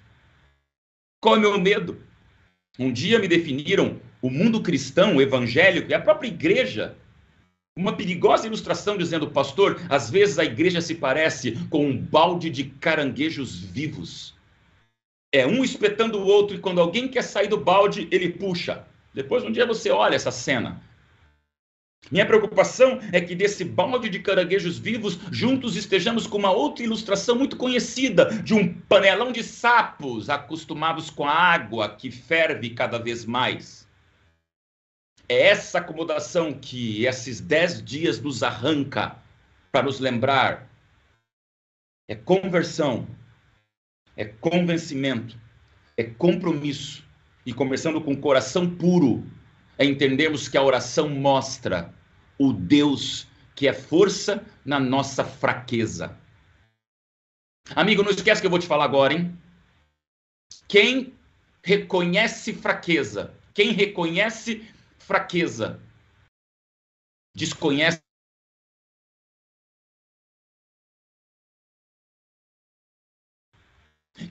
Qual 1.23 1.37
é 1.37 1.39
o 1.39 1.41
meu 1.41 1.61
medo? 1.61 2.03
Um 2.79 2.93
dia 2.93 3.19
me 3.19 3.29
definiram 3.29 4.01
o 4.21 4.31
mundo 4.31 4.63
cristão, 4.63 5.21
evangélico 5.21 5.91
e 5.91 5.95
a 5.95 6.01
própria 6.01 6.29
igreja 6.29 6.97
uma 7.77 7.97
perigosa 7.97 8.47
ilustração 8.47 8.97
dizendo, 8.97 9.31
pastor, 9.31 9.81
às 9.89 10.09
vezes 10.09 10.39
a 10.39 10.45
igreja 10.45 10.81
se 10.81 10.95
parece 10.95 11.53
com 11.69 11.87
um 11.87 11.97
balde 11.97 12.49
de 12.49 12.65
caranguejos 12.65 13.59
vivos. 13.59 14.33
É 15.33 15.45
um 15.45 15.65
espetando 15.65 16.19
o 16.19 16.25
outro 16.25 16.57
e 16.57 16.61
quando 16.61 16.81
alguém 16.81 17.09
quer 17.09 17.23
sair 17.23 17.49
do 17.49 17.59
balde, 17.59 18.07
ele 18.13 18.31
puxa. 18.31 18.87
Depois 19.13 19.43
um 19.43 19.51
dia 19.51 19.67
você 19.67 19.91
olha 19.91 20.15
essa 20.15 20.31
cena. 20.31 20.81
Minha 22.11 22.27
preocupação 22.27 23.01
é 23.13 23.21
que 23.21 23.35
desse 23.35 23.65
balde 23.65 24.09
de 24.09 24.19
caranguejos 24.19 24.79
vivos, 24.79 25.19
juntos 25.31 25.75
estejamos 25.77 26.27
com 26.27 26.39
uma 26.39 26.51
outra 26.51 26.85
ilustração 26.85 27.37
muito 27.37 27.57
conhecida 27.57 28.27
de 28.43 28.53
um 28.55 28.73
panelão 28.73 29.33
de 29.33 29.43
sapos 29.43 30.29
acostumados 30.29 31.09
com 31.09 31.27
a 31.27 31.33
água 31.33 31.89
que 31.89 32.11
ferve 32.11 32.71
cada 32.71 32.99
vez 32.99 33.25
mais. 33.25 33.89
É 35.29 35.49
essa 35.49 35.79
acomodação 35.79 36.53
que 36.53 37.07
esses 37.07 37.41
dez 37.41 37.83
dias 37.83 38.21
nos 38.21 38.43
arranca 38.43 39.17
para 39.73 39.85
nos 39.85 39.99
lembrar. 39.99 40.69
É 42.07 42.15
conversão, 42.15 43.07
é 44.15 44.27
convencimento, 44.27 45.39
é 45.97 46.05
compromisso. 46.05 47.03
E 47.47 47.53
conversando 47.53 48.01
com 48.01 48.13
o 48.13 48.21
coração 48.21 48.69
puro, 48.69 49.23
é 49.79 49.85
entendermos 49.85 50.49
que 50.49 50.57
a 50.57 50.63
oração 50.63 51.09
mostra 51.09 51.95
o 52.39 52.53
Deus 52.53 53.27
que 53.55 53.69
é 53.69 53.73
força 53.73 54.45
na 54.65 54.81
nossa 54.81 55.25
fraqueza. 55.25 56.19
Amigo, 57.75 58.03
não 58.03 58.11
esquece 58.11 58.41
que 58.41 58.47
eu 58.47 58.51
vou 58.51 58.59
te 58.59 58.67
falar 58.67 58.85
agora, 58.85 59.15
hein? 59.15 59.39
Quem 60.69 61.15
reconhece 61.63 62.53
fraqueza, 62.53 63.35
quem 63.55 63.73
reconhece 63.73 64.69
fraqueza, 64.99 65.81
desconhece 67.35 68.04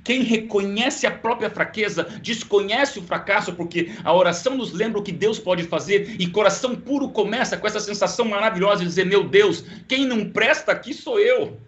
Quem 0.04 0.24
reconhece 0.24 1.06
a 1.06 1.12
própria 1.12 1.50
fraqueza, 1.50 2.04
desconhece 2.22 3.00
o 3.00 3.04
fracasso, 3.04 3.54
porque 3.54 3.92
a 4.04 4.14
oração 4.14 4.56
nos 4.56 4.72
lembra 4.72 5.00
o 5.00 5.04
que 5.04 5.12
Deus 5.12 5.40
pode 5.40 5.64
fazer, 5.64 6.16
e 6.20 6.28
coração 6.28 6.74
puro 6.74 7.10
começa 7.10 7.58
com 7.58 7.68
essa 7.68 7.82
sensação 7.82 8.26
maravilhosa 8.26 8.80
de 8.82 8.88
dizer: 8.88 9.06
Meu 9.06 9.28
Deus, 9.28 9.66
quem 9.88 10.06
não 10.06 10.30
presta 10.30 10.72
aqui 10.72 10.94
sou 10.94 11.20
eu. 11.20 11.60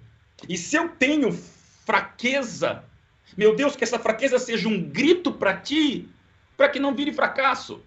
E 0.48 0.58
se 0.58 0.78
eu 0.78 0.90
tenho 0.90 1.38
fraqueza, 1.86 2.84
meu 3.36 3.54
Deus, 3.54 3.76
que 3.76 3.84
essa 3.84 4.00
fraqueza 4.00 4.40
seja 4.40 4.70
um 4.70 4.82
grito 4.82 5.34
para 5.34 5.58
ti, 5.58 6.08
para 6.56 6.70
que 6.70 6.80
não 6.80 6.96
vire 6.96 7.12
fracasso. 7.12 7.82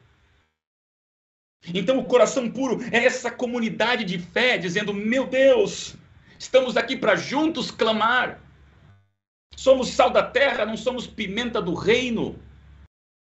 Então, 1.73 1.99
o 1.99 2.05
coração 2.05 2.51
puro 2.51 2.81
é 2.93 3.05
essa 3.05 3.31
comunidade 3.31 4.05
de 4.05 4.19
fé 4.19 4.59
dizendo: 4.59 4.93
Meu 4.93 5.27
Deus, 5.27 5.95
estamos 6.39 6.77
aqui 6.77 6.97
para 6.99 7.17
juntos 7.17 7.71
clamar. 7.71 8.41
Somos 9.59 9.89
sal 9.89 10.09
da 10.11 10.23
terra, 10.23 10.65
não 10.65 10.77
somos 10.77 11.05
pimenta 11.05 11.61
do 11.61 11.75
reino. 11.75 12.37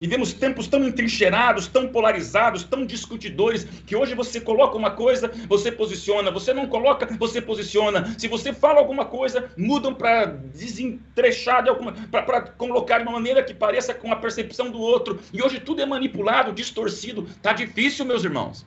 Vivemos 0.01 0.33
tempos 0.33 0.67
tão 0.67 0.83
entrincheirados, 0.83 1.69
tão 1.69 1.87
polarizados, 1.87 2.61
tão 2.65 2.85
discutidores, 2.85 3.63
que 3.63 3.95
hoje 3.95 4.13
você 4.13 4.41
coloca 4.41 4.77
uma 4.77 4.91
coisa, 4.91 5.31
você 5.47 5.71
posiciona, 5.71 6.29
você 6.29 6.53
não 6.53 6.67
coloca, 6.67 7.05
você 7.17 7.41
posiciona. 7.41 8.13
Se 8.19 8.27
você 8.27 8.51
fala 8.51 8.79
alguma 8.79 9.05
coisa, 9.05 9.49
mudam 9.57 9.93
para 9.93 10.25
desentrechar 10.25 11.63
de 11.63 11.71
para 12.11 12.41
colocar 12.41 12.97
de 12.97 13.03
uma 13.03 13.13
maneira 13.13 13.41
que 13.41 13.53
pareça 13.53 13.93
com 13.93 14.11
a 14.11 14.17
percepção 14.17 14.69
do 14.69 14.81
outro. 14.81 15.21
E 15.31 15.41
hoje 15.41 15.61
tudo 15.61 15.81
é 15.81 15.85
manipulado, 15.85 16.51
distorcido. 16.51 17.29
Tá 17.41 17.53
difícil, 17.53 18.03
meus 18.03 18.25
irmãos. 18.25 18.65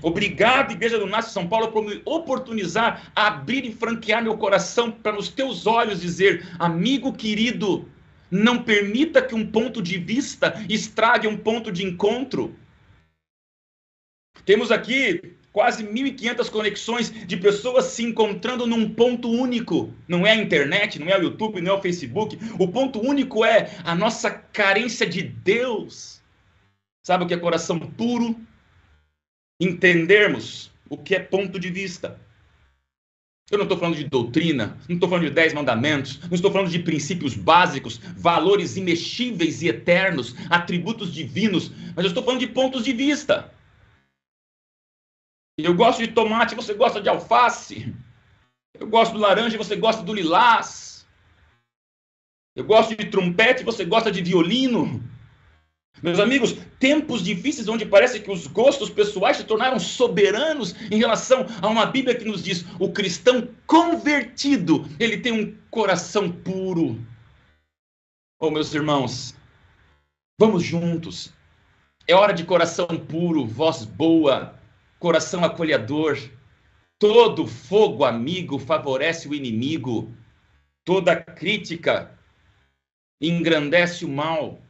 Obrigado, 0.00 0.72
Igreja 0.72 0.98
do 0.98 1.06
Nasce 1.06 1.32
São 1.32 1.46
Paulo, 1.46 1.70
por 1.70 1.84
me 1.84 2.02
oportunizar 2.04 3.12
a 3.14 3.28
abrir 3.28 3.64
e 3.64 3.72
franquear 3.72 4.22
meu 4.22 4.36
coração 4.36 4.90
para 4.90 5.12
nos 5.12 5.28
teus 5.28 5.66
olhos 5.66 6.00
dizer, 6.00 6.48
amigo 6.58 7.12
querido, 7.12 7.88
não 8.30 8.62
permita 8.62 9.22
que 9.22 9.34
um 9.34 9.46
ponto 9.46 9.80
de 9.80 9.98
vista 9.98 10.64
estrague 10.68 11.28
um 11.28 11.36
ponto 11.36 11.70
de 11.70 11.84
encontro. 11.84 12.56
Temos 14.44 14.72
aqui 14.72 15.36
quase 15.52 15.84
1.500 15.84 16.50
conexões 16.50 17.10
de 17.10 17.36
pessoas 17.36 17.84
se 17.84 18.02
encontrando 18.02 18.66
num 18.66 18.92
ponto 18.92 19.30
único. 19.30 19.94
Não 20.08 20.26
é 20.26 20.32
a 20.32 20.36
internet, 20.36 20.98
não 20.98 21.08
é 21.08 21.18
o 21.18 21.22
YouTube, 21.22 21.60
não 21.60 21.74
é 21.74 21.78
o 21.78 21.82
Facebook. 21.82 22.38
O 22.58 22.66
ponto 22.66 22.98
único 23.00 23.44
é 23.44 23.70
a 23.84 23.94
nossa 23.94 24.30
carência 24.30 25.06
de 25.06 25.22
Deus. 25.22 26.20
Sabe 27.06 27.24
o 27.24 27.28
que 27.28 27.34
é 27.34 27.36
coração 27.36 27.78
puro? 27.78 28.34
Entendermos 29.62 30.72
o 30.90 30.98
que 30.98 31.14
é 31.14 31.20
ponto 31.20 31.56
de 31.56 31.70
vista. 31.70 32.20
Eu 33.48 33.58
não 33.58 33.64
estou 33.64 33.78
falando 33.78 33.96
de 33.96 34.08
doutrina, 34.08 34.76
não 34.88 34.96
estou 34.96 35.08
falando 35.08 35.26
de 35.26 35.30
dez 35.30 35.52
mandamentos, 35.52 36.18
não 36.22 36.34
estou 36.34 36.50
falando 36.50 36.70
de 36.70 36.80
princípios 36.80 37.36
básicos, 37.36 37.98
valores 38.16 38.76
imexíveis 38.76 39.62
e 39.62 39.68
eternos, 39.68 40.34
atributos 40.50 41.12
divinos, 41.12 41.70
mas 41.94 42.04
eu 42.04 42.08
estou 42.08 42.24
falando 42.24 42.40
de 42.40 42.48
pontos 42.48 42.84
de 42.84 42.92
vista. 42.92 43.52
Eu 45.56 45.74
gosto 45.74 46.00
de 46.00 46.08
tomate, 46.08 46.56
você 46.56 46.74
gosta 46.74 47.00
de 47.00 47.08
alface. 47.08 47.94
Eu 48.74 48.88
gosto 48.88 49.12
do 49.12 49.20
laranja, 49.20 49.56
você 49.56 49.76
gosta 49.76 50.02
do 50.02 50.12
lilás. 50.12 51.06
Eu 52.56 52.64
gosto 52.64 52.96
de 52.96 53.04
trompete, 53.04 53.62
você 53.62 53.84
gosta 53.84 54.10
de 54.10 54.22
violino. 54.22 55.00
Meus 56.00 56.18
amigos, 56.18 56.56
tempos 56.80 57.22
difíceis 57.22 57.68
onde 57.68 57.86
parece 57.86 58.18
que 58.20 58.30
os 58.30 58.46
gostos 58.46 58.90
pessoais 58.90 59.36
se 59.36 59.44
tornaram 59.44 59.78
soberanos 59.78 60.74
em 60.90 60.98
relação 60.98 61.46
a 61.60 61.68
uma 61.68 61.86
Bíblia 61.86 62.14
que 62.14 62.24
nos 62.24 62.42
diz: 62.42 62.64
o 62.78 62.92
cristão 62.92 63.48
convertido, 63.66 64.88
ele 64.98 65.18
tem 65.18 65.32
um 65.32 65.56
coração 65.70 66.30
puro. 66.30 66.98
Oh, 68.40 68.50
meus 68.50 68.74
irmãos, 68.74 69.36
vamos 70.38 70.64
juntos. 70.64 71.32
É 72.08 72.14
hora 72.14 72.32
de 72.32 72.42
coração 72.42 72.86
puro, 72.88 73.46
voz 73.46 73.84
boa, 73.84 74.58
coração 74.98 75.44
acolhedor. 75.44 76.18
Todo 76.98 77.46
fogo 77.46 78.04
amigo 78.04 78.58
favorece 78.58 79.28
o 79.28 79.34
inimigo. 79.34 80.12
Toda 80.84 81.14
crítica 81.14 82.18
engrandece 83.20 84.04
o 84.04 84.08
mal. 84.08 84.60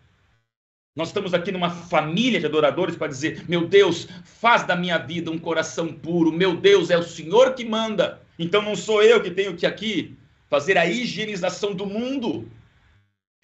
Nós 0.95 1.09
estamos 1.09 1.33
aqui 1.33 1.51
numa 1.51 1.71
família 1.71 2.39
de 2.39 2.47
adoradores 2.47 2.97
para 2.97 3.09
dizer: 3.09 3.45
meu 3.49 3.67
Deus, 3.67 4.07
faz 4.25 4.67
da 4.67 4.77
minha 4.77 4.99
vida 4.99 5.31
um 5.31 5.39
coração 5.39 5.93
puro. 5.93 6.31
Meu 6.31 6.57
Deus, 6.57 6.91
é 6.91 6.99
o 6.99 7.03
Senhor 7.03 7.55
que 7.55 7.65
manda. 7.65 8.21
Então 8.39 8.61
não 8.61 8.77
sou 8.77 9.03
eu 9.03 9.23
que 9.23 9.31
tenho 9.31 9.57
que 9.57 9.65
aqui 9.65 10.17
fazer 10.51 10.77
a 10.77 10.87
higienização 10.87 11.75
do 11.75 11.87
mundo. 11.87 12.47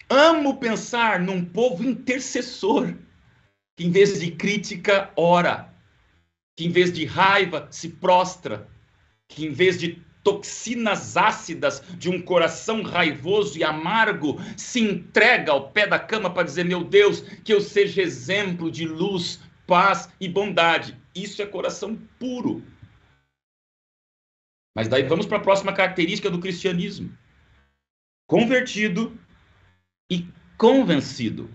Amo 0.07 0.57
pensar 0.57 1.19
num 1.19 1.43
povo 1.43 1.83
intercessor 1.83 2.93
que, 3.75 3.85
em 3.85 3.91
vez 3.91 4.19
de 4.19 4.31
crítica, 4.31 5.11
ora 5.15 5.73
que 6.55 6.65
em 6.65 6.71
vez 6.71 6.91
de 6.91 7.05
raiva 7.05 7.67
se 7.71 7.87
prostra, 7.87 8.67
que 9.27 9.45
em 9.45 9.51
vez 9.51 9.79
de 9.79 10.03
toxinas 10.23 11.15
ácidas 11.17 11.81
de 11.97 12.09
um 12.09 12.21
coração 12.21 12.81
raivoso 12.81 13.57
e 13.57 13.63
amargo 13.63 14.39
se 14.57 14.79
entrega 14.79 15.51
ao 15.51 15.69
pé 15.69 15.87
da 15.87 15.99
cama 15.99 16.29
para 16.29 16.43
dizer: 16.43 16.65
Meu 16.65 16.83
Deus, 16.83 17.21
que 17.21 17.53
eu 17.53 17.61
seja 17.61 18.01
exemplo 18.01 18.71
de 18.71 18.85
luz, 18.85 19.39
paz 19.65 20.09
e 20.19 20.27
bondade. 20.27 20.97
Isso 21.15 21.41
é 21.41 21.45
coração 21.45 21.97
puro. 22.17 22.63
Mas 24.75 24.87
daí 24.87 25.03
vamos 25.03 25.25
para 25.25 25.37
a 25.37 25.41
próxima 25.41 25.73
característica 25.73 26.29
do 26.29 26.39
cristianismo: 26.39 27.11
convertido 28.27 29.17
e 30.09 30.27
convencido. 30.57 31.49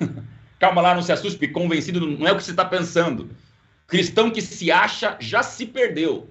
Calma 0.58 0.82
lá, 0.82 0.94
não 0.94 1.02
se 1.02 1.12
assuste, 1.12 1.46
convencido 1.48 2.00
não 2.00 2.26
é 2.26 2.32
o 2.32 2.36
que 2.36 2.42
você 2.42 2.50
está 2.50 2.64
pensando. 2.64 3.30
Cristão 3.86 4.30
que 4.30 4.42
se 4.42 4.70
acha 4.70 5.16
já 5.20 5.42
se 5.42 5.64
perdeu. 5.64 6.28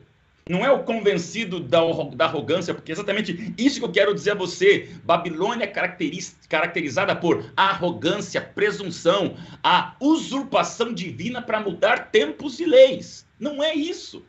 Não 0.49 0.65
é 0.65 0.71
o 0.71 0.83
convencido 0.83 1.60
da, 1.60 1.79
da 2.15 2.25
arrogância, 2.25 2.73
porque 2.73 2.91
é 2.91 2.95
exatamente 2.95 3.53
isso 3.57 3.79
que 3.79 3.86
eu 3.86 3.91
quero 3.91 4.13
dizer 4.13 4.31
a 4.31 4.36
você. 4.36 4.89
Babilônia 5.03 5.65
é 5.65 5.67
caracteriz, 5.67 6.38
caracterizada 6.47 7.15
por 7.15 7.51
arrogância, 7.55 8.41
presunção, 8.41 9.36
a 9.63 9.95
usurpação 9.99 10.93
divina 10.93 11.41
para 11.41 11.60
mudar 11.60 12.12
tempos 12.12 12.60
e 12.60 12.65
leis. 12.65 13.25
Não 13.39 13.63
é 13.63 13.73
isso. 13.73 14.23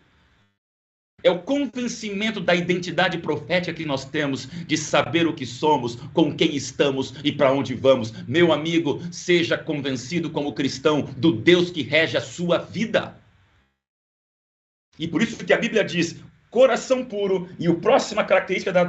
É 1.21 1.31
o 1.33 1.41
convencimento 1.41 2.41
da 2.41 2.55
identidade 2.55 3.19
profética 3.19 3.77
que 3.77 3.85
nós 3.85 4.05
temos 4.05 4.47
de 4.47 4.77
saber 4.77 5.27
o 5.27 5.33
que 5.33 5.45
somos, 5.45 5.97
com 6.15 6.33
quem 6.33 6.55
estamos 6.55 7.13
e 7.25 7.33
para 7.33 7.53
onde 7.53 7.75
vamos. 7.75 8.13
Meu 8.29 8.53
amigo, 8.53 9.03
seja 9.11 9.59
convencido 9.59 10.31
como 10.31 10.53
cristão 10.53 11.03
do 11.17 11.33
Deus 11.33 11.73
que 11.73 11.83
rege 11.83 12.17
a 12.17 12.21
sua 12.21 12.59
vida. 12.59 13.17
E 14.99 15.07
por 15.07 15.23
isso 15.23 15.45
que 15.45 15.53
a 15.53 15.59
Bíblia 15.59 15.85
diz: 15.85 16.17
coração 16.51 17.05
puro, 17.05 17.49
e 17.59 17.67
a 17.67 17.75
próxima 17.75 18.25
característica 18.25 18.73
da 18.73 18.89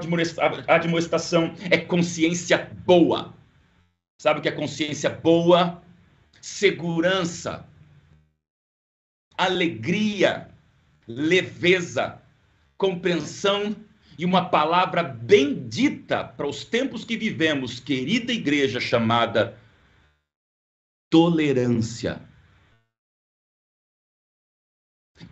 admoestação 0.67 1.53
é 1.69 1.77
consciência 1.77 2.71
boa. 2.85 3.33
Sabe 4.21 4.39
o 4.39 4.41
que 4.41 4.49
é 4.49 4.51
consciência 4.51 5.09
boa? 5.09 5.81
Segurança, 6.41 7.65
alegria 9.37 10.49
leveza, 11.09 12.21
compreensão 12.77 13.75
e 14.17 14.23
uma 14.23 14.45
palavra 14.45 15.01
bendita 15.01 16.23
para 16.23 16.47
os 16.47 16.63
tempos 16.63 17.03
que 17.03 17.17
vivemos, 17.17 17.79
querida 17.79 18.31
igreja 18.31 18.79
chamada 18.79 19.57
tolerância. 21.09 22.21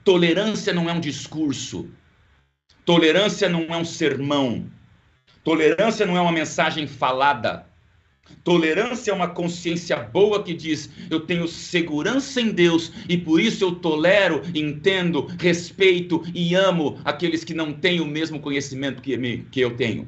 Tolerância 0.04 0.74
não 0.74 0.90
é 0.90 0.94
um 0.94 1.00
discurso. 1.00 1.90
Tolerância 2.86 3.50
não 3.50 3.64
é 3.64 3.78
um 3.78 3.86
sermão. 3.86 4.70
Tolerância 5.44 6.06
não 6.06 6.18
é 6.18 6.22
uma 6.22 6.32
mensagem 6.32 6.88
falada. 6.88 7.66
Tolerância 8.44 9.12
é 9.12 9.14
uma 9.14 9.30
consciência 9.30 9.98
boa 9.98 10.44
que 10.44 10.54
diz: 10.54 10.90
eu 11.10 11.22
tenho 11.22 11.48
segurança 11.48 12.42
em 12.42 12.52
Deus 12.52 12.92
e 13.08 13.18
por 13.18 13.40
isso 13.40 13.64
eu 13.64 13.76
tolero, 13.76 14.42
entendo, 14.54 15.28
respeito 15.40 16.24
e 16.34 16.56
amo 16.56 17.00
aqueles 17.04 17.44
que 17.44 17.54
não 17.54 17.74
têm 17.74 18.02
o 18.02 18.06
mesmo 18.06 18.40
conhecimento 18.40 19.02
que, 19.02 19.16
me, 19.18 19.44
que 19.44 19.60
eu 19.60 19.76
tenho. 19.76 20.08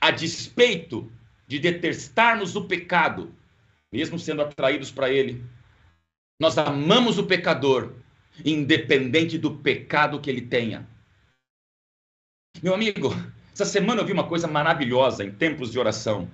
A 0.00 0.10
despeito 0.10 1.12
de 1.46 1.58
detestarmos 1.58 2.56
o 2.56 2.64
pecado, 2.64 3.34
mesmo 3.92 4.18
sendo 4.18 4.42
atraídos 4.42 4.90
para 4.90 5.10
ele, 5.10 5.44
nós 6.40 6.56
amamos 6.56 7.18
o 7.18 7.24
pecador, 7.24 7.92
independente 8.42 9.36
do 9.36 9.50
pecado 9.56 10.18
que 10.18 10.30
ele 10.30 10.40
tenha. 10.40 10.88
Meu 12.62 12.72
amigo, 12.72 13.14
essa 13.52 13.66
semana 13.66 14.00
eu 14.00 14.06
vi 14.06 14.12
uma 14.14 14.26
coisa 14.26 14.48
maravilhosa 14.48 15.22
em 15.22 15.30
tempos 15.30 15.70
de 15.70 15.78
oração. 15.78 16.26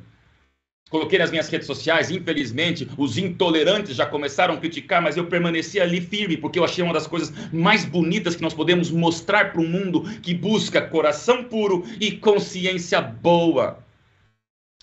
Coloquei 0.89 1.19
nas 1.19 1.33
minhas 1.33 1.49
redes 1.49 1.67
sociais, 1.67 2.13
infelizmente, 2.13 2.89
os 2.97 3.19
intolerantes 3.19 3.97
já 3.97 4.07
começaram 4.07 4.55
a 4.55 4.57
criticar, 4.59 5.03
mas 5.03 5.17
eu 5.17 5.27
permaneci 5.27 5.81
ali 5.81 6.01
firme, 6.01 6.37
porque 6.37 6.61
eu 6.61 6.65
achei 6.65 6.85
uma 6.85 6.95
das 6.95 7.09
coisas 7.09 7.33
mais 7.53 7.85
bonitas 7.85 8.37
que 8.37 8.43
nós 8.43 8.55
podemos 8.55 8.93
mostrar 8.93 9.51
para 9.51 9.61
o 9.61 9.67
mundo 9.67 10.05
que 10.21 10.33
busca 10.33 10.81
coração 10.81 11.43
puro 11.43 11.85
e 12.01 12.13
consciência 12.13 13.01
boa. 13.01 13.85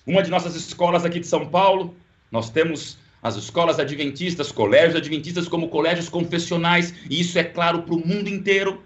Uma 0.06 0.22
de 0.22 0.30
nossas 0.30 0.56
escolas 0.56 1.06
aqui 1.06 1.22
de 1.22 1.28
São 1.28 1.48
Paulo, 1.48 1.96
nós 2.30 2.50
temos 2.50 2.98
as 3.24 3.38
escolas 3.38 3.80
adventistas, 3.80 4.52
colégios 4.52 4.98
adventistas 4.98 5.48
como 5.48 5.70
colégios 5.70 6.10
confessionais, 6.10 6.94
e 7.10 7.22
isso 7.22 7.40
é 7.40 7.44
claro 7.44 7.84
para 7.84 7.96
o 7.96 8.06
mundo 8.06 8.28
inteiro. 8.28 8.84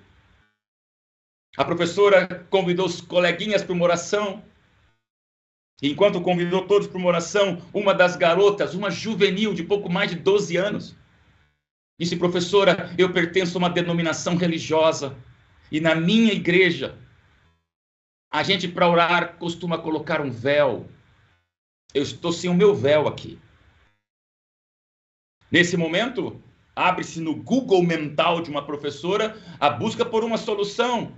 A 1.58 1.66
professora 1.66 2.46
convidou 2.52 2.86
os 2.86 3.02
coleguinhas 3.02 3.64
para 3.64 3.74
uma 3.74 3.84
oração. 3.84 4.44
Enquanto 5.82 6.22
convidou 6.22 6.68
todos 6.68 6.88
para 6.88 7.00
uma 7.00 7.08
oração, 7.08 7.60
uma 7.74 7.96
das 7.96 8.16
garotas, 8.16 8.76
uma 8.76 8.92
juvenil 8.92 9.56
de 9.56 9.64
pouco 9.64 9.90
mais 9.90 10.12
de 10.12 10.18
12 10.18 10.56
anos, 10.56 10.96
disse: 12.00 12.16
Professora, 12.16 12.94
eu 12.96 13.12
pertenço 13.12 13.58
a 13.58 13.60
uma 13.60 13.70
denominação 13.72 14.36
religiosa. 14.36 15.16
E 15.72 15.82
na 15.82 15.96
minha 15.96 16.32
igreja, 16.32 16.96
a 18.32 18.44
gente, 18.44 18.68
para 18.68 18.88
orar, 18.88 19.38
costuma 19.38 19.80
colocar 19.80 20.22
um 20.22 20.30
véu. 20.30 20.88
Eu 21.92 22.04
estou 22.04 22.32
sem 22.32 22.50
o 22.52 22.54
meu 22.54 22.76
véu 22.76 23.08
aqui. 23.08 23.40
Nesse 25.52 25.78
momento, 25.78 26.42
abre-se 26.76 27.22
no 27.22 27.36
Google 27.36 27.82
mental 27.84 28.42
de 28.42 28.50
uma 28.50 28.66
professora 28.66 29.38
a 29.60 29.70
busca 29.70 30.06
por 30.06 30.24
uma 30.24 30.38
solução. 30.38 31.12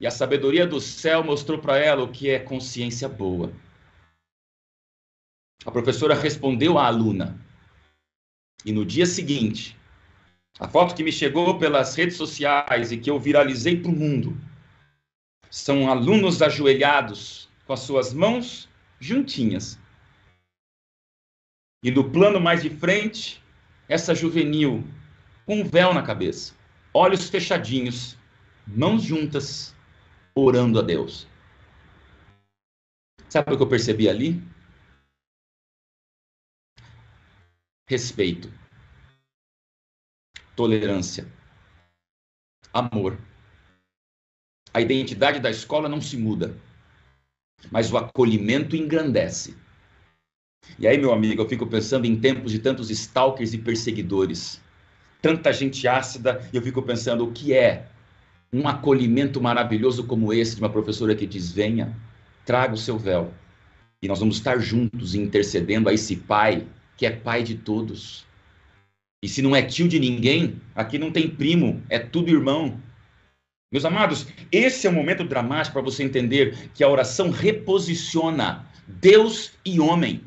E 0.00 0.06
a 0.06 0.10
sabedoria 0.10 0.66
do 0.66 0.80
céu 0.80 1.24
mostrou 1.24 1.58
para 1.58 1.78
ela 1.78 2.04
o 2.04 2.12
que 2.12 2.30
é 2.30 2.38
consciência 2.38 3.08
boa. 3.08 3.52
A 5.64 5.70
professora 5.70 6.14
respondeu 6.14 6.78
à 6.78 6.86
aluna: 6.86 7.36
E 8.64 8.70
no 8.70 8.84
dia 8.84 9.06
seguinte, 9.06 9.76
a 10.60 10.68
foto 10.68 10.94
que 10.94 11.02
me 11.02 11.10
chegou 11.10 11.58
pelas 11.58 11.94
redes 11.94 12.16
sociais 12.16 12.92
e 12.92 12.98
que 12.98 13.10
eu 13.10 13.18
viralizei 13.18 13.80
para 13.80 13.90
o 13.90 13.96
mundo 13.96 14.36
são 15.50 15.90
alunos 15.90 16.42
ajoelhados 16.42 17.48
com 17.66 17.72
as 17.72 17.80
suas 17.80 18.12
mãos 18.12 18.68
juntinhas. 19.00 19.78
E 21.82 21.90
no 21.90 22.10
plano 22.10 22.40
mais 22.40 22.62
de 22.62 22.70
frente, 22.70 23.42
essa 23.88 24.14
juvenil 24.14 24.84
com 25.46 25.60
um 25.60 25.64
véu 25.64 25.94
na 25.94 26.02
cabeça, 26.02 26.54
olhos 26.92 27.30
fechadinhos, 27.30 28.18
mãos 28.66 29.02
juntas, 29.02 29.74
orando 30.34 30.78
a 30.78 30.82
Deus. 30.82 31.26
Sabe 33.28 33.52
o 33.52 33.56
que 33.56 33.62
eu 33.62 33.68
percebi 33.68 34.08
ali? 34.08 34.42
Respeito, 37.88 38.52
tolerância, 40.54 41.26
amor. 42.72 43.18
A 44.74 44.80
identidade 44.80 45.40
da 45.40 45.48
escola 45.48 45.88
não 45.88 46.00
se 46.00 46.16
muda, 46.16 46.54
mas 47.70 47.90
o 47.90 47.96
acolhimento 47.96 48.76
engrandece. 48.76 49.56
E 50.78 50.86
aí, 50.86 50.96
meu 50.96 51.12
amigo, 51.12 51.42
eu 51.42 51.48
fico 51.48 51.66
pensando 51.66 52.06
em 52.06 52.14
tempos 52.14 52.52
de 52.52 52.60
tantos 52.60 52.88
stalkers 52.88 53.52
e 53.52 53.58
perseguidores, 53.58 54.60
tanta 55.20 55.52
gente 55.52 55.88
ácida, 55.88 56.48
e 56.52 56.56
eu 56.56 56.62
fico 56.62 56.80
pensando 56.82 57.24
o 57.24 57.32
que 57.32 57.52
é 57.52 57.86
um 58.52 58.68
acolhimento 58.68 59.40
maravilhoso 59.40 60.04
como 60.04 60.32
esse 60.32 60.54
de 60.54 60.62
uma 60.62 60.70
professora 60.70 61.16
que 61.16 61.26
diz: 61.26 61.50
venha, 61.50 61.96
traga 62.46 62.74
o 62.74 62.78
seu 62.78 62.96
véu. 62.96 63.32
E 64.00 64.06
nós 64.06 64.20
vamos 64.20 64.36
estar 64.36 64.60
juntos 64.60 65.16
intercedendo 65.16 65.88
a 65.88 65.92
esse 65.92 66.14
pai 66.14 66.64
que 66.96 67.04
é 67.04 67.10
pai 67.10 67.42
de 67.42 67.56
todos. 67.56 68.24
E 69.20 69.28
se 69.28 69.42
não 69.42 69.56
é 69.56 69.62
tio 69.62 69.88
de 69.88 69.98
ninguém, 69.98 70.60
aqui 70.76 70.96
não 70.96 71.10
tem 71.10 71.28
primo, 71.28 71.82
é 71.88 71.98
tudo 71.98 72.30
irmão. 72.30 72.80
Meus 73.72 73.84
amados, 73.84 74.28
esse 74.52 74.86
é 74.86 74.90
o 74.90 74.92
momento 74.92 75.24
dramático 75.24 75.72
para 75.74 75.82
você 75.82 76.04
entender 76.04 76.70
que 76.72 76.84
a 76.84 76.88
oração 76.88 77.30
reposiciona 77.30 78.64
Deus 78.86 79.52
e 79.64 79.80
homem. 79.80 80.22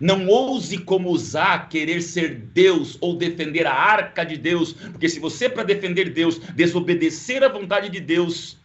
Não 0.00 0.26
ouse 0.26 0.78
como 0.78 1.10
usar 1.10 1.68
querer 1.68 2.02
ser 2.02 2.34
Deus 2.34 2.98
ou 3.00 3.16
defender 3.16 3.66
a 3.66 3.72
arca 3.72 4.24
de 4.24 4.36
Deus, 4.36 4.72
porque 4.72 5.08
se 5.08 5.20
você 5.20 5.48
para 5.48 5.62
defender 5.62 6.12
Deus 6.12 6.38
desobedecer 6.38 7.44
à 7.44 7.48
vontade 7.48 7.88
de 7.88 8.00
Deus, 8.00 8.58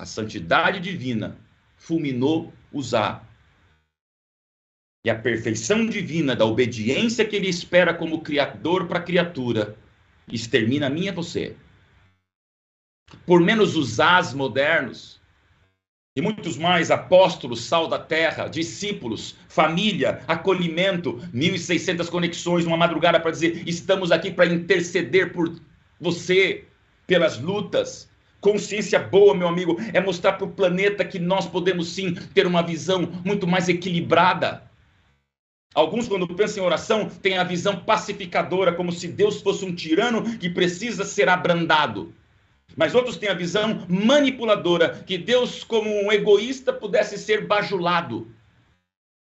a 0.00 0.04
santidade 0.04 0.80
divina 0.80 1.38
fulminou 1.76 2.52
usar. 2.72 3.28
E 5.04 5.10
a 5.10 5.18
perfeição 5.18 5.86
divina 5.86 6.34
da 6.34 6.44
obediência 6.44 7.24
que 7.24 7.36
ele 7.36 7.48
espera 7.48 7.94
como 7.94 8.22
criador 8.22 8.86
para 8.86 9.02
criatura 9.02 9.76
extermina 10.28 10.86
a 10.86 10.90
mim 10.90 11.06
e 11.06 11.12
você 11.12 11.56
por 13.26 13.40
menos 13.40 13.76
os 13.76 14.00
as 14.00 14.34
modernos, 14.34 15.20
e 16.14 16.20
muitos 16.20 16.58
mais 16.58 16.90
apóstolos, 16.90 17.64
sal 17.64 17.88
da 17.88 17.98
terra, 17.98 18.46
discípulos, 18.46 19.34
família, 19.48 20.22
acolhimento, 20.28 21.18
1.600 21.34 22.10
conexões, 22.10 22.66
uma 22.66 22.76
madrugada 22.76 23.18
para 23.18 23.30
dizer: 23.30 23.66
estamos 23.66 24.12
aqui 24.12 24.30
para 24.30 24.46
interceder 24.46 25.32
por 25.32 25.58
você, 25.98 26.64
pelas 27.06 27.38
lutas. 27.38 28.10
Consciência 28.42 28.98
boa, 28.98 29.34
meu 29.34 29.48
amigo, 29.48 29.76
é 29.94 30.00
mostrar 30.00 30.32
para 30.32 30.44
o 30.44 30.50
planeta 30.50 31.04
que 31.04 31.18
nós 31.18 31.46
podemos 31.46 31.88
sim 31.88 32.12
ter 32.34 32.46
uma 32.46 32.60
visão 32.60 33.08
muito 33.24 33.46
mais 33.46 33.68
equilibrada. 33.68 34.64
Alguns, 35.74 36.08
quando 36.08 36.26
pensam 36.26 36.62
em 36.62 36.66
oração, 36.66 37.08
têm 37.08 37.38
a 37.38 37.44
visão 37.44 37.76
pacificadora, 37.76 38.74
como 38.74 38.92
se 38.92 39.08
Deus 39.08 39.40
fosse 39.40 39.64
um 39.64 39.74
tirano 39.74 40.36
que 40.38 40.50
precisa 40.50 41.04
ser 41.04 41.30
abrandado. 41.30 42.12
Mas 42.76 42.94
outros 42.94 43.16
têm 43.16 43.28
a 43.28 43.34
visão 43.34 43.84
manipuladora, 43.88 45.02
que 45.06 45.18
Deus, 45.18 45.64
como 45.64 45.90
um 45.90 46.12
egoísta, 46.12 46.72
pudesse 46.72 47.18
ser 47.18 47.46
bajulado. 47.46 48.28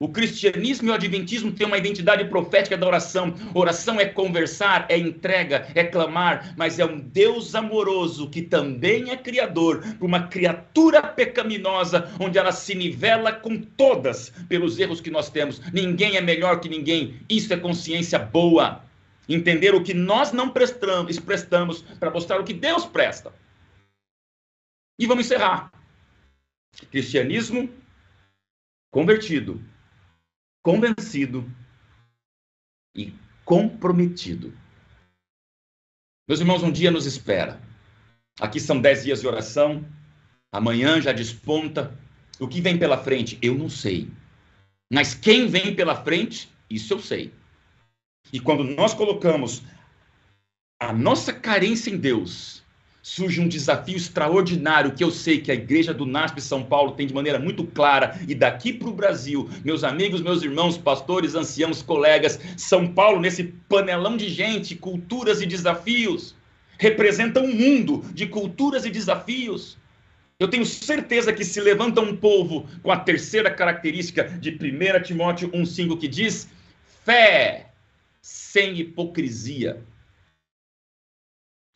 O 0.01 0.09
cristianismo 0.09 0.89
e 0.89 0.91
o 0.91 0.95
adventismo 0.95 1.53
têm 1.53 1.67
uma 1.67 1.79
identidade 1.79 2.25
profética 2.25 2.77
da 2.77 2.87
oração. 2.87 3.33
Oração 3.55 4.01
é 4.01 4.05
conversar, 4.05 4.87
é 4.89 4.99
entrega, 4.99 5.69
é 5.75 5.85
clamar, 5.85 6.53
mas 6.57 6.81
é 6.81 6.85
um 6.85 6.99
Deus 6.99 7.55
amoroso 7.55 8.29
que 8.29 8.43
também 8.43 9.11
é 9.11 9.17
criador, 9.17 9.81
para 9.81 10.07
uma 10.07 10.27
criatura 10.27 11.01
pecaminosa, 11.01 12.13
onde 12.19 12.37
ela 12.37 12.51
se 12.51 12.75
nivela 12.75 13.33
com 13.33 13.57
todas 13.57 14.31
pelos 14.49 14.79
erros 14.79 15.01
que 15.01 15.11
nós 15.11 15.31
temos. 15.31 15.63
Ninguém 15.73 16.17
é 16.17 16.21
melhor 16.21 16.61
que 16.61 16.69
ninguém. 16.69 17.15
Isso 17.29 17.55
é 17.55 17.57
consciência 17.57 18.19
boa 18.19 18.83
entender 19.29 19.75
o 19.75 19.83
que 19.83 19.95
nós 19.95 20.33
não 20.33 20.51
prestamos, 20.51 21.19
prestamos 21.19 21.83
para 21.83 22.11
mostrar 22.11 22.41
o 22.41 22.45
que 22.45 22.53
Deus 22.53 22.85
presta. 22.85 23.33
E 24.99 25.07
vamos 25.07 25.27
encerrar. 25.27 25.73
Cristianismo 26.91 27.69
convertido, 28.91 29.61
convencido 30.63 31.51
e 32.95 33.13
comprometido. 33.45 34.57
Meus 36.29 36.41
irmãos, 36.41 36.63
um 36.63 36.71
dia 36.71 36.91
nos 36.91 37.07
espera. 37.07 37.61
Aqui 38.41 38.59
são 38.59 38.81
dez 38.81 39.05
dias 39.05 39.21
de 39.21 39.27
oração. 39.27 39.85
Amanhã 40.53 41.01
já 41.01 41.13
desponta. 41.13 41.97
O 42.39 42.49
que 42.49 42.61
vem 42.61 42.79
pela 42.79 42.97
frente, 42.97 43.39
eu 43.43 43.55
não 43.55 43.69
sei. 43.69 44.11
Mas 44.93 45.15
quem 45.15 45.49
vem 45.49 45.75
pela 45.75 46.03
frente, 46.03 46.49
isso 46.71 46.95
eu 46.95 47.01
sei. 47.01 47.33
E 48.33 48.41
quando 48.41 48.65
nós 48.65 48.95
colocamos 48.95 49.63
a 50.81 50.93
nossa 50.93 51.33
carência 51.33 51.91
em 51.91 51.97
Deus, 51.97 52.63
surge 53.05 53.41
um 53.41 53.47
desafio 53.47 53.97
extraordinário 53.97 54.93
que 54.93 55.05
eu 55.05 55.11
sei 55.11 55.39
que 55.41 55.53
a 55.53 55.55
igreja 55.55 55.93
do 55.93 56.07
NASP 56.07 56.41
São 56.41 56.65
Paulo 56.65 56.93
tem 56.93 57.07
de 57.07 57.15
maneira 57.15 57.39
muito 57.39 57.65
clara 57.65 58.19
e 58.27 58.35
daqui 58.35 58.73
para 58.73 58.89
o 58.89 58.95
Brasil, 58.95 59.49
meus 59.63 59.85
amigos, 59.85 60.23
meus 60.23 60.43
irmãos, 60.43 60.79
pastores, 60.79 61.35
anciãos, 61.35 61.83
colegas, 61.83 62.41
São 62.57 62.93
Paulo 62.93 63.21
nesse 63.21 63.45
panelão 63.69 64.17
de 64.17 64.29
gente, 64.31 64.75
culturas 64.75 65.43
e 65.43 65.47
desafios, 65.47 66.35
representa 66.79 67.41
um 67.41 67.55
mundo 67.55 68.03
de 68.15 68.27
culturas 68.27 68.87
e 68.87 68.91
desafios. 68.91 69.77
Eu 70.41 70.49
tenho 70.49 70.65
certeza 70.65 71.33
que 71.33 71.45
se 71.45 71.61
levanta 71.61 72.01
um 72.01 72.17
povo 72.17 72.67
com 72.83 72.91
a 72.91 72.97
terceira 72.97 73.51
característica 73.51 74.25
de 74.25 74.51
1 74.51 75.03
Timóteo 75.03 75.51
1,5 75.51 75.99
que 75.99 76.09
diz: 76.09 76.49
fé 77.05 77.74
sem 78.25 78.79
hipocrisia. 78.79 79.85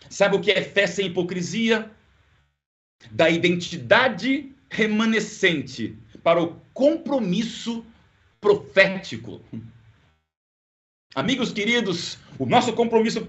Sabe 0.09 0.35
o 0.35 0.41
que 0.41 0.51
é 0.51 0.63
fé 0.63 0.87
sem 0.87 1.09
hipocrisia? 1.09 1.91
Da 3.11 3.29
identidade 3.29 4.51
remanescente 4.71 5.95
para 6.23 6.43
o 6.43 6.59
compromisso 6.73 7.85
profético. 8.41 9.43
Amigos 11.15 11.53
queridos, 11.53 12.17
o 12.39 12.47
nosso 12.47 12.73
compromisso 12.73 13.27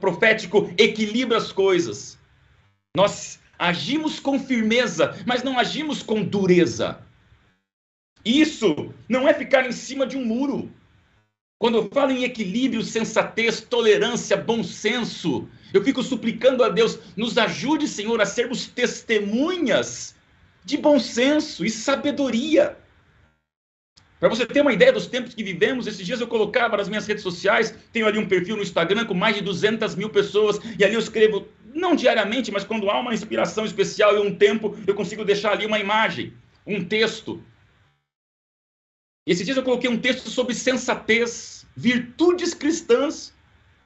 profético 0.00 0.68
equilibra 0.76 1.38
as 1.38 1.52
coisas. 1.52 2.18
Nós 2.96 3.38
agimos 3.56 4.18
com 4.18 4.40
firmeza, 4.40 5.22
mas 5.24 5.44
não 5.44 5.56
agimos 5.56 6.02
com 6.02 6.24
dureza. 6.24 7.00
Isso 8.24 8.92
não 9.08 9.28
é 9.28 9.32
ficar 9.32 9.64
em 9.68 9.72
cima 9.72 10.04
de 10.04 10.16
um 10.16 10.24
muro. 10.24 10.68
Quando 11.58 11.78
eu 11.78 11.88
falo 11.90 12.12
em 12.12 12.24
equilíbrio, 12.24 12.82
sensatez, 12.82 13.62
tolerância, 13.62 14.36
bom 14.36 14.62
senso, 14.62 15.48
eu 15.72 15.82
fico 15.82 16.02
suplicando 16.02 16.62
a 16.62 16.68
Deus, 16.68 16.98
nos 17.16 17.38
ajude, 17.38 17.88
Senhor, 17.88 18.20
a 18.20 18.26
sermos 18.26 18.66
testemunhas 18.66 20.14
de 20.64 20.76
bom 20.76 20.98
senso 20.98 21.64
e 21.64 21.70
sabedoria. 21.70 22.76
Para 24.20 24.28
você 24.28 24.44
ter 24.44 24.60
uma 24.60 24.72
ideia 24.72 24.92
dos 24.92 25.06
tempos 25.06 25.34
que 25.34 25.42
vivemos, 25.42 25.86
esses 25.86 26.04
dias 26.04 26.20
eu 26.20 26.26
colocava 26.26 26.76
nas 26.76 26.88
minhas 26.88 27.06
redes 27.06 27.22
sociais, 27.22 27.74
tenho 27.92 28.06
ali 28.06 28.18
um 28.18 28.28
perfil 28.28 28.56
no 28.56 28.62
Instagram 28.62 29.06
com 29.06 29.14
mais 29.14 29.36
de 29.36 29.42
200 29.42 29.94
mil 29.94 30.10
pessoas, 30.10 30.58
e 30.78 30.84
ali 30.84 30.94
eu 30.94 31.00
escrevo, 31.00 31.46
não 31.74 31.94
diariamente, 31.94 32.50
mas 32.50 32.64
quando 32.64 32.90
há 32.90 32.98
uma 32.98 33.14
inspiração 33.14 33.64
especial 33.64 34.14
e 34.16 34.18
um 34.18 34.34
tempo, 34.34 34.76
eu 34.86 34.94
consigo 34.94 35.24
deixar 35.24 35.52
ali 35.52 35.64
uma 35.64 35.78
imagem, 35.78 36.34
um 36.66 36.84
texto, 36.84 37.42
esses 39.26 39.44
dias 39.44 39.56
eu 39.56 39.64
coloquei 39.64 39.90
um 39.90 40.00
texto 40.00 40.30
sobre 40.30 40.54
sensatez, 40.54 41.66
virtudes 41.76 42.54
cristãs, 42.54 43.34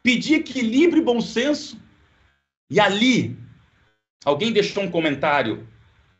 pedir 0.02 0.34
equilíbrio 0.34 1.00
e 1.00 1.04
bom 1.04 1.20
senso. 1.20 1.80
E 2.70 2.78
ali, 2.78 3.36
alguém 4.24 4.52
deixou 4.52 4.82
um 4.82 4.90
comentário. 4.90 5.66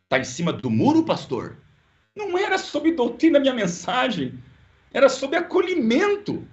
Está 0.05 0.19
em 0.19 0.25
cima 0.25 0.53
do 0.53 0.71
muro, 0.71 1.05
pastor? 1.05 1.59
Não 2.17 2.37
era 2.37 2.59
sobre 2.59 2.93
doutrina 2.93 3.39
minha 3.39 3.55
mensagem. 3.55 4.43
Era 4.91 5.09
sobre 5.09 5.37
acolhimento. 5.37 6.49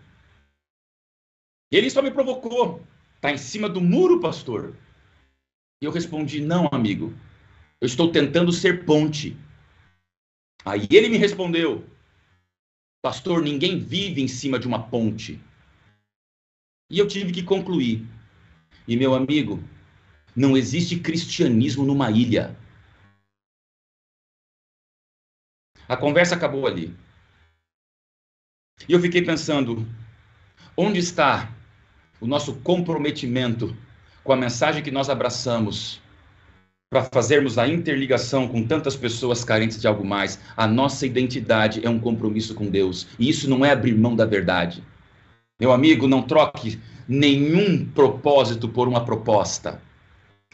Ele 1.72 1.90
só 1.90 2.02
me 2.02 2.12
provocou. 2.12 2.86
Está 3.16 3.32
em 3.32 3.38
cima 3.38 3.68
do 3.68 3.82
muro, 3.82 4.20
pastor? 4.20 4.76
E 5.82 5.86
eu 5.86 5.92
respondi: 5.92 6.42
não, 6.42 6.70
amigo. 6.72 7.14
Eu 7.80 7.86
estou 7.88 8.12
tentando 8.12 8.52
ser 8.52 8.86
ponte. 8.86 9.36
Aí 10.64 10.88
ele 10.92 11.10
me 11.10 11.18
respondeu: 11.18 11.84
Pastor, 13.02 13.42
ninguém 13.42 13.80
vive 13.80 14.22
em 14.22 14.28
cima 14.28 14.60
de 14.60 14.68
uma 14.68 14.88
ponte. 14.88 15.40
E 16.90 16.98
eu 17.00 17.08
tive 17.08 17.32
que 17.32 17.44
concluir. 17.44 18.06
E 18.88 18.96
meu 18.96 19.14
amigo, 19.14 19.62
não 20.36 20.56
existe 20.56 21.00
cristianismo 21.00 21.84
numa 21.84 22.10
ilha. 22.12 22.58
A 25.88 25.96
conversa 25.96 26.36
acabou 26.36 26.68
ali. 26.68 26.96
E 28.88 28.94
eu 28.94 29.00
fiquei 29.00 29.22
pensando: 29.22 29.88
onde 30.76 31.00
está 31.00 31.54
o 32.20 32.28
nosso 32.28 32.60
comprometimento 32.62 33.76
com 34.24 34.34
a 34.34 34.38
mensagem 34.38 34.84
que 34.84 34.92
nós 34.92 35.10
abraçamos 35.10 36.02
para 36.90 37.04
fazermos 37.04 37.58
a 37.58 37.68
interligação 37.68 38.48
com 38.48 38.64
tantas 38.64 38.96
pessoas 38.96 39.44
carentes 39.44 39.80
de 39.80 39.88
algo 39.88 40.06
mais? 40.06 40.40
A 40.56 40.66
nossa 40.66 41.06
identidade 41.06 41.86
é 41.86 41.90
um 41.90 42.00
compromisso 42.00 42.56
com 42.56 42.66
Deus, 42.66 43.08
e 43.20 43.28
isso 43.30 43.50
não 43.50 43.66
é 43.66 43.72
abrir 43.72 43.94
mão 43.94 44.16
da 44.16 44.26
verdade. 44.26 44.82
Meu 45.60 45.72
amigo, 45.74 46.08
não 46.08 46.22
troque 46.22 46.80
nenhum 47.08 47.86
propósito 47.86 48.70
por 48.70 48.88
uma 48.88 49.04
proposta. 49.04 49.82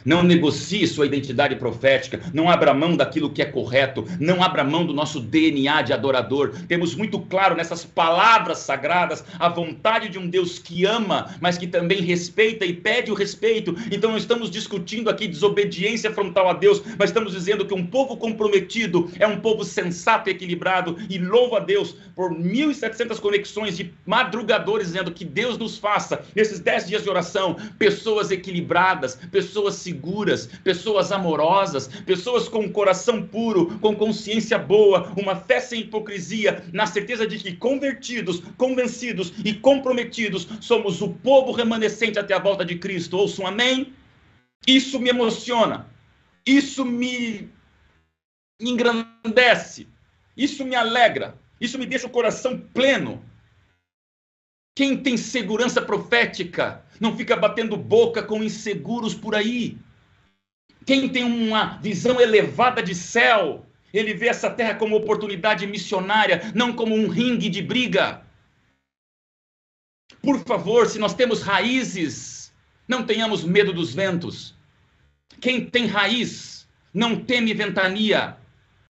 Não 0.06 0.24
negocie 0.24 0.88
sua 0.88 1.06
identidade 1.06 1.56
profética, 1.56 2.20
não 2.34 2.50
abra 2.50 2.74
mão 2.74 2.96
daquilo 2.96 3.30
que 3.30 3.42
é 3.42 3.46
correto, 3.46 4.06
não 4.20 4.42
abra 4.42 4.64
mão 4.64 4.86
do 4.86 4.94
nosso 4.94 5.20
DNA 5.20 5.82
de 5.82 5.94
adorador. 5.94 6.54
Temos 6.68 6.96
muito 6.96 7.20
claro 7.20 7.56
nessas 7.56 7.84
palavras 7.84 8.60
sagradas 8.60 9.24
a 9.40 9.50
vontade 9.50 10.10
de 10.10 10.18
um 10.18 10.30
Deus 10.30 10.60
que 10.60 10.86
ama, 10.86 11.36
mas 11.42 11.58
que 11.58 11.68
também 11.68 12.02
respeita 12.02 12.66
e 12.66 12.74
pede 12.74 13.12
o 13.12 13.16
respeito. 13.16 13.76
Então 13.92 14.12
não 14.12 14.18
estamos 14.18 14.50
discutindo 14.50 15.10
aqui 15.10 15.28
desobediência 15.28 16.12
frontal 16.12 16.50
a 16.50 16.54
Deus, 16.54 16.82
mas 16.98 17.10
estamos 17.10 17.34
dizendo 17.34 17.66
que 17.66 17.74
um 17.74 17.86
povo 17.86 18.18
comprometido 18.18 19.12
é 19.20 19.28
um 19.28 19.40
povo 19.40 19.64
sensato 19.64 20.30
e 20.30 20.32
equilibrado 20.32 20.98
e 21.10 21.18
louva 21.18 21.58
a 21.58 21.60
Deus 21.60 21.96
por 22.16 22.32
1.700 22.32 23.20
conexões 23.20 23.76
de 23.76 23.94
madrugadores 24.06 24.88
dizendo 24.88 25.12
que 25.12 25.26
Deus 25.26 25.58
nos 25.58 25.78
faça, 25.78 26.24
nesses 26.36 26.60
10 26.60 26.88
dias 26.88 27.04
de 27.04 27.10
oração, 27.10 27.58
pessoas 27.80 28.30
equilibradas, 28.32 29.16
pessoas 29.32 29.76
seguras, 29.76 29.93
pessoas 30.64 31.12
amorosas, 31.12 31.88
pessoas 31.88 32.48
com 32.48 32.60
um 32.60 32.72
coração 32.72 33.22
puro, 33.24 33.78
com 33.80 33.96
consciência 33.96 34.58
boa, 34.58 35.14
uma 35.18 35.36
fé 35.36 35.60
sem 35.60 35.82
hipocrisia, 35.82 36.64
na 36.74 36.86
certeza 36.86 37.28
de 37.28 37.38
que 37.38 37.56
convertidos, 37.56 38.42
convencidos 38.58 39.34
e 39.44 39.54
comprometidos 39.54 40.48
somos 40.62 41.02
o 41.02 41.10
povo 41.10 41.52
remanescente 41.52 42.20
até 42.20 42.34
a 42.34 42.40
volta 42.40 42.66
de 42.66 42.78
Cristo. 42.78 43.18
Ouçam 43.18 43.48
amém? 43.48 43.94
Isso 44.68 45.00
me 45.00 45.10
emociona. 45.10 45.88
Isso 46.46 46.84
me 46.86 47.50
engrandece. 48.60 49.88
Isso 50.36 50.66
me 50.66 50.76
alegra. 50.76 51.38
Isso 51.60 51.78
me 51.78 51.86
deixa 51.86 52.08
o 52.08 52.10
coração 52.10 52.60
pleno. 52.74 53.24
Quem 54.76 54.98
tem 54.98 55.16
segurança 55.16 55.82
profética 55.82 56.83
não 57.00 57.16
fica 57.16 57.36
batendo 57.36 57.78
boca 57.78 58.22
com 58.24 58.44
inseguros 58.44 59.14
por 59.14 59.36
aí. 59.36 59.78
Quem 60.86 61.10
tem 61.10 61.24
uma 61.24 61.78
visão 61.78 62.20
elevada 62.20 62.84
de 62.84 62.94
céu, 62.94 63.66
ele 63.94 64.14
vê 64.14 64.28
essa 64.28 64.50
terra 64.50 64.76
como 64.76 64.96
oportunidade 64.96 65.66
missionária, 65.66 66.52
não 66.54 66.74
como 66.74 66.96
um 66.96 67.08
ringue 67.08 67.50
de 67.50 67.62
briga. 67.62 68.22
Por 70.22 70.40
favor, 70.40 70.88
se 70.88 71.00
nós 71.00 71.14
temos 71.14 71.42
raízes, 71.42 72.54
não 72.88 73.04
tenhamos 73.04 73.44
medo 73.44 73.74
dos 73.74 73.94
ventos. 73.94 74.56
Quem 75.40 75.66
tem 75.66 75.86
raiz 75.86 76.68
não 76.94 77.16
teme 77.16 77.54
ventania. 77.54 78.38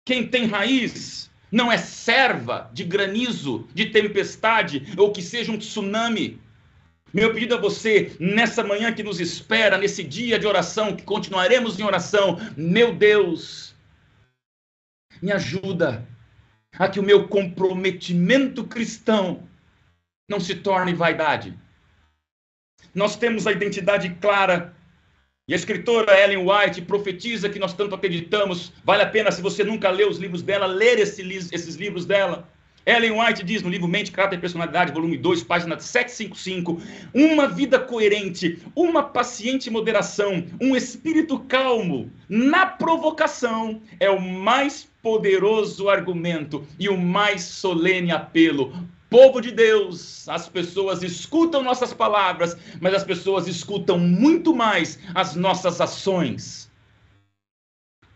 Quem 0.04 0.26
tem 0.26 0.46
raiz 0.46 1.30
não 1.50 1.70
é 1.70 1.78
serva 1.78 2.70
de 2.72 2.84
granizo, 2.84 3.66
de 3.74 3.86
tempestade 3.86 4.92
ou 4.96 5.12
que 5.12 5.22
seja 5.22 5.52
um 5.52 5.58
tsunami. 5.58 6.38
Meu 7.16 7.32
pedido 7.32 7.54
a 7.54 7.58
você, 7.58 8.14
nessa 8.20 8.62
manhã 8.62 8.92
que 8.92 9.02
nos 9.02 9.20
espera, 9.20 9.78
nesse 9.78 10.04
dia 10.04 10.38
de 10.38 10.46
oração, 10.46 10.94
que 10.94 11.02
continuaremos 11.02 11.80
em 11.80 11.82
oração, 11.82 12.36
meu 12.54 12.94
Deus, 12.94 13.74
me 15.22 15.32
ajuda 15.32 16.06
a 16.78 16.86
que 16.86 17.00
o 17.00 17.02
meu 17.02 17.26
comprometimento 17.26 18.64
cristão 18.64 19.48
não 20.28 20.38
se 20.38 20.56
torne 20.56 20.92
vaidade. 20.92 21.58
Nós 22.94 23.16
temos 23.16 23.46
a 23.46 23.52
identidade 23.52 24.10
clara 24.20 24.76
e 25.48 25.54
a 25.54 25.56
escritora 25.56 26.20
Ellen 26.20 26.46
White 26.46 26.82
profetiza 26.82 27.48
que 27.48 27.58
nós 27.58 27.72
tanto 27.72 27.94
acreditamos. 27.94 28.74
Vale 28.84 29.04
a 29.04 29.08
pena, 29.08 29.32
se 29.32 29.40
você 29.40 29.64
nunca 29.64 29.88
leu 29.88 30.10
os 30.10 30.18
livros 30.18 30.42
dela, 30.42 30.66
ler 30.66 30.98
esse, 30.98 31.22
esses 31.50 31.76
livros 31.76 32.04
dela. 32.04 32.46
Ellen 32.86 33.20
White 33.20 33.42
diz 33.42 33.62
no 33.62 33.68
livro 33.68 33.88
Mente, 33.88 34.12
Caráter 34.12 34.36
e 34.36 34.40
Personalidade, 34.40 34.92
volume 34.92 35.18
2, 35.18 35.42
página 35.42 35.76
755, 35.78 36.80
uma 37.12 37.48
vida 37.48 37.80
coerente, 37.80 38.62
uma 38.76 39.02
paciente 39.02 39.68
moderação, 39.68 40.44
um 40.62 40.76
espírito 40.76 41.40
calmo 41.40 42.08
na 42.28 42.64
provocação 42.64 43.82
é 43.98 44.08
o 44.08 44.20
mais 44.20 44.88
poderoso 45.02 45.88
argumento 45.88 46.64
e 46.78 46.88
o 46.88 46.96
mais 46.96 47.42
solene 47.42 48.12
apelo 48.12 48.72
Povo 49.08 49.40
de 49.40 49.52
Deus, 49.52 50.28
as 50.28 50.48
pessoas 50.48 51.02
escutam 51.02 51.62
nossas 51.62 51.94
palavras, 51.94 52.56
mas 52.80 52.92
as 52.92 53.04
pessoas 53.04 53.46
escutam 53.46 53.98
muito 53.98 54.54
mais 54.54 54.98
as 55.14 55.36
nossas 55.36 55.80
ações. 55.80 56.68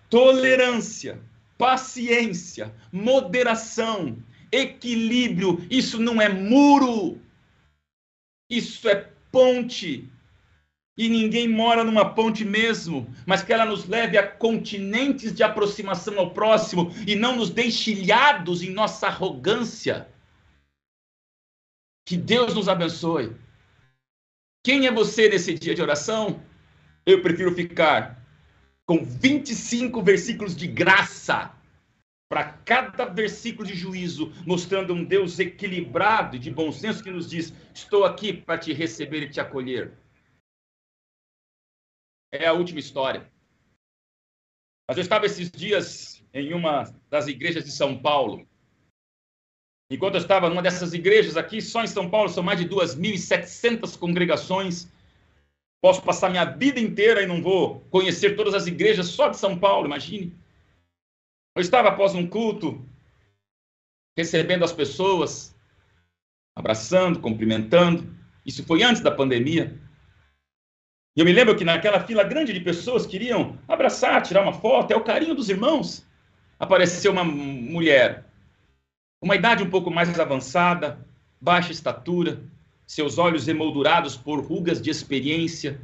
Tolerância, 0.08 1.20
paciência, 1.56 2.74
moderação, 2.92 4.16
equilíbrio, 4.52 5.64
isso 5.70 5.98
não 5.98 6.20
é 6.20 6.28
muro, 6.28 7.20
isso 8.48 8.88
é 8.88 9.10
ponte. 9.30 10.08
E 10.96 11.08
ninguém 11.08 11.48
mora 11.48 11.82
numa 11.82 12.14
ponte 12.14 12.44
mesmo, 12.44 13.12
mas 13.24 13.42
que 13.42 13.52
ela 13.52 13.64
nos 13.64 13.86
leve 13.86 14.18
a 14.18 14.26
continentes 14.26 15.32
de 15.32 15.42
aproximação 15.42 16.18
ao 16.18 16.32
próximo 16.32 16.92
e 17.06 17.14
não 17.14 17.36
nos 17.36 17.48
deixe 17.48 17.92
ilhados 17.92 18.62
em 18.62 18.70
nossa 18.70 19.06
arrogância. 19.06 20.08
Que 22.04 22.16
Deus 22.16 22.54
nos 22.54 22.68
abençoe. 22.68 23.34
Quem 24.62 24.86
é 24.86 24.92
você 24.92 25.28
nesse 25.28 25.54
dia 25.54 25.74
de 25.74 25.80
oração? 25.80 26.42
Eu 27.06 27.22
prefiro 27.22 27.54
ficar 27.54 28.20
com 28.84 29.04
25 29.04 30.02
versículos 30.02 30.54
de 30.54 30.66
graça 30.66 31.50
para 32.30 32.52
cada 32.52 33.04
versículo 33.04 33.66
de 33.66 33.74
juízo, 33.74 34.32
mostrando 34.46 34.94
um 34.94 35.04
Deus 35.04 35.38
equilibrado 35.38 36.36
e 36.36 36.38
de 36.38 36.50
bom 36.50 36.72
senso 36.72 37.02
que 37.02 37.10
nos 37.10 37.28
diz: 37.28 37.52
Estou 37.74 38.04
aqui 38.04 38.32
para 38.32 38.56
te 38.56 38.72
receber 38.72 39.24
e 39.24 39.30
te 39.30 39.40
acolher. 39.40 39.92
É 42.32 42.46
a 42.46 42.52
última 42.52 42.78
história. 42.78 43.30
Mas 44.88 44.96
eu 44.96 45.02
estava 45.02 45.26
esses 45.26 45.50
dias 45.50 46.24
em 46.32 46.54
uma 46.54 46.84
das 47.10 47.26
igrejas 47.26 47.64
de 47.64 47.72
São 47.72 48.00
Paulo 48.00 48.48
Enquanto 49.90 50.14
eu 50.14 50.20
estava 50.20 50.48
numa 50.48 50.62
dessas 50.62 50.94
igrejas 50.94 51.36
aqui, 51.36 51.60
só 51.60 51.82
em 51.82 51.88
São 51.88 52.08
Paulo, 52.08 52.28
são 52.28 52.44
mais 52.44 52.60
de 52.60 52.68
2.700 52.68 53.98
congregações. 53.98 54.88
Posso 55.82 56.00
passar 56.02 56.30
minha 56.30 56.44
vida 56.44 56.78
inteira 56.78 57.22
e 57.22 57.26
não 57.26 57.42
vou 57.42 57.80
conhecer 57.90 58.36
todas 58.36 58.54
as 58.54 58.68
igrejas 58.68 59.08
só 59.08 59.28
de 59.28 59.36
São 59.36 59.58
Paulo, 59.58 59.86
imagine. 59.86 60.32
Eu 61.54 61.62
estava 61.62 61.88
após 61.88 62.14
um 62.14 62.26
culto, 62.26 62.84
recebendo 64.16 64.64
as 64.64 64.72
pessoas, 64.72 65.54
abraçando, 66.54 67.20
cumprimentando. 67.20 68.14
Isso 68.44 68.64
foi 68.64 68.82
antes 68.82 69.02
da 69.02 69.10
pandemia. 69.10 69.78
E 71.16 71.20
eu 71.20 71.24
me 71.24 71.32
lembro 71.32 71.56
que 71.56 71.64
naquela 71.64 72.00
fila 72.00 72.22
grande 72.22 72.52
de 72.52 72.60
pessoas 72.60 73.06
queriam 73.06 73.58
abraçar, 73.66 74.22
tirar 74.22 74.42
uma 74.42 74.52
foto, 74.52 74.92
é 74.92 74.96
o 74.96 75.04
carinho 75.04 75.34
dos 75.34 75.48
irmãos. 75.48 76.06
Apareceu 76.58 77.12
uma 77.12 77.24
mulher 77.24 78.30
uma 79.22 79.36
idade 79.36 79.62
um 79.62 79.68
pouco 79.68 79.90
mais 79.90 80.18
avançada, 80.18 80.98
baixa 81.40 81.72
estatura, 81.72 82.42
seus 82.86 83.18
olhos 83.18 83.48
emoldurados 83.48 84.16
por 84.16 84.40
rugas 84.42 84.80
de 84.80 84.88
experiência, 84.88 85.80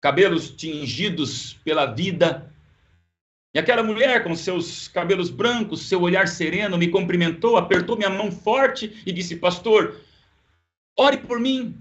cabelos 0.00 0.50
tingidos 0.50 1.54
pela 1.64 1.86
vida. 1.86 2.52
E 3.54 3.58
aquela 3.58 3.82
mulher 3.82 4.24
com 4.24 4.34
seus 4.34 4.88
cabelos 4.88 5.28
brancos, 5.28 5.82
seu 5.82 6.00
olhar 6.00 6.26
sereno, 6.26 6.78
me 6.78 6.88
cumprimentou, 6.88 7.56
apertou 7.56 7.96
minha 7.96 8.08
mão 8.08 8.32
forte 8.32 9.02
e 9.04 9.12
disse: 9.12 9.36
Pastor, 9.36 10.00
ore 10.98 11.18
por 11.18 11.38
mim. 11.38 11.76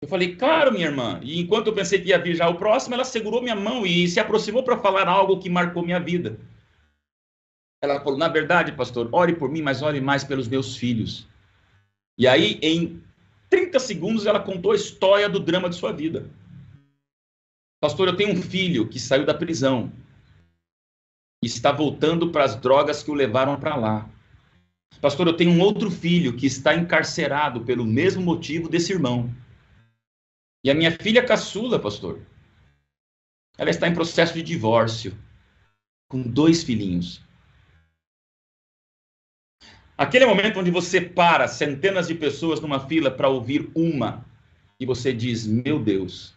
Eu 0.00 0.08
falei, 0.08 0.34
claro, 0.34 0.72
minha 0.72 0.86
irmã. 0.86 1.20
E 1.22 1.40
enquanto 1.40 1.68
eu 1.68 1.74
pensei 1.74 2.00
que 2.00 2.08
ia 2.08 2.18
vir 2.18 2.34
já 2.34 2.48
o 2.48 2.56
próximo, 2.56 2.94
ela 2.94 3.04
segurou 3.04 3.40
minha 3.40 3.54
mão 3.54 3.86
e 3.86 4.08
se 4.08 4.18
aproximou 4.18 4.64
para 4.64 4.78
falar 4.78 5.06
algo 5.06 5.38
que 5.38 5.48
marcou 5.48 5.84
minha 5.84 6.00
vida. 6.00 6.40
Ela 7.82 8.00
falou: 8.00 8.18
na 8.18 8.28
verdade, 8.28 8.72
pastor, 8.72 9.08
ore 9.12 9.34
por 9.34 9.50
mim, 9.50 9.60
mas 9.60 9.82
ore 9.82 10.00
mais 10.00 10.24
pelos 10.24 10.48
meus 10.48 10.76
filhos. 10.76 11.26
E 12.16 12.26
aí, 12.26 12.58
em 12.62 13.02
30 13.50 13.78
segundos, 13.78 14.24
ela 14.24 14.40
contou 14.40 14.72
a 14.72 14.76
história 14.76 15.28
do 15.28 15.38
drama 15.38 15.68
de 15.68 15.76
sua 15.76 15.92
vida. 15.92 16.30
Pastor, 17.80 18.08
eu 18.08 18.16
tenho 18.16 18.32
um 18.32 18.40
filho 18.42 18.88
que 18.88 18.98
saiu 18.98 19.26
da 19.26 19.34
prisão 19.34 19.92
está 21.42 21.72
voltando 21.72 22.30
para 22.30 22.44
as 22.44 22.54
drogas 22.56 23.02
que 23.02 23.10
o 23.10 23.14
levaram 23.14 23.58
para 23.58 23.74
lá. 23.74 24.08
Pastor, 25.00 25.26
eu 25.26 25.36
tenho 25.36 25.50
um 25.50 25.60
outro 25.60 25.90
filho 25.90 26.36
que 26.36 26.46
está 26.46 26.74
encarcerado 26.74 27.62
pelo 27.62 27.84
mesmo 27.84 28.22
motivo 28.22 28.68
desse 28.68 28.92
irmão. 28.92 29.34
E 30.64 30.70
a 30.70 30.74
minha 30.74 30.92
filha 30.92 31.24
caçula, 31.24 31.78
pastor, 31.78 32.20
ela 33.58 33.70
está 33.70 33.88
em 33.88 33.94
processo 33.94 34.34
de 34.34 34.42
divórcio, 34.42 35.18
com 36.08 36.22
dois 36.22 36.62
filhinhos. 36.62 37.20
Aquele 39.98 40.24
momento 40.24 40.60
onde 40.60 40.70
você 40.70 41.00
para 41.00 41.48
centenas 41.48 42.06
de 42.06 42.14
pessoas 42.14 42.60
numa 42.60 42.86
fila 42.86 43.10
para 43.10 43.28
ouvir 43.28 43.70
uma, 43.74 44.24
e 44.78 44.86
você 44.86 45.12
diz: 45.12 45.46
Meu 45.46 45.78
Deus, 45.78 46.34